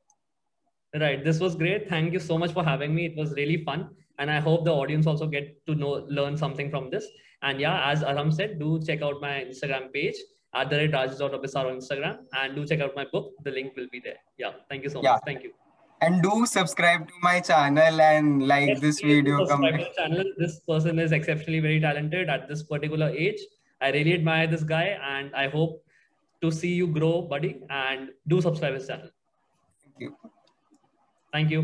right 0.94 1.24
this 1.24 1.42
was 1.42 1.56
great 1.56 1.92
thank 1.92 2.14
you 2.14 2.20
so 2.20 2.38
much 2.38 2.54
for 2.54 2.66
having 2.66 2.94
me 2.96 3.06
it 3.06 3.16
was 3.18 3.34
really 3.34 3.58
fun 3.70 3.88
and 4.20 4.32
i 4.32 4.40
hope 4.40 4.64
the 4.66 4.72
audience 4.72 5.08
also 5.08 5.28
get 5.28 5.50
to 5.68 5.76
know 5.76 6.06
learn 6.10 6.38
something 6.38 6.70
from 6.70 6.90
this. 6.90 7.08
And 7.42 7.60
yeah 7.60 7.90
as 7.92 8.04
aram 8.04 8.32
said 8.32 8.60
do 8.60 8.82
check 8.88 9.02
out 9.02 9.20
my 9.22 9.34
instagram 9.48 9.92
page 9.94 10.16
at 10.54 10.70
the 10.70 10.78
rate 10.78 10.94
on 10.94 11.10
instagram. 11.10 12.20
And 12.34 12.56
do 12.56 12.66
check 12.66 12.80
out 12.80 12.96
my 12.96 13.06
book. 13.12 13.32
The 13.44 13.52
link 13.52 13.76
will 13.76 13.88
be 13.92 14.00
there. 14.00 14.22
Yeah 14.38 14.54
thank 14.70 14.84
you 14.84 14.90
so 14.90 15.02
yeah. 15.04 15.14
much 15.14 15.22
thank 15.26 15.44
you. 15.44 15.52
And 16.02 16.22
do 16.22 16.46
subscribe 16.46 17.08
to 17.08 17.14
my 17.22 17.40
channel 17.40 18.02
and 18.02 18.48
like 18.48 18.68
yes, 18.70 18.80
this 18.80 19.02
video 19.02 19.46
subscribe 19.46 19.80
to 19.80 19.94
channel. 19.98 20.24
This 20.38 20.60
person 20.60 21.00
is 21.00 21.12
exceptionally 21.12 21.60
very 21.60 21.80
talented 21.80 22.30
at 22.30 22.48
this 22.48 22.64
particular 22.64 23.10
age. 23.10 23.40
I 23.82 23.92
really 23.92 24.14
admire 24.14 24.48
this 24.48 24.64
guy 24.64 24.98
and 25.14 25.36
i 25.36 25.48
hope 25.48 25.84
to 26.42 26.52
see 26.52 26.74
you 26.74 26.88
grow 26.88 27.22
buddy. 27.22 27.62
And 27.70 28.10
do 28.28 28.42
subscribe 28.42 28.76
his 28.76 28.88
channel. 28.88 29.10
Thank 29.84 30.00
you. 30.00 30.16
Thank 31.34 31.50
you 31.50 31.64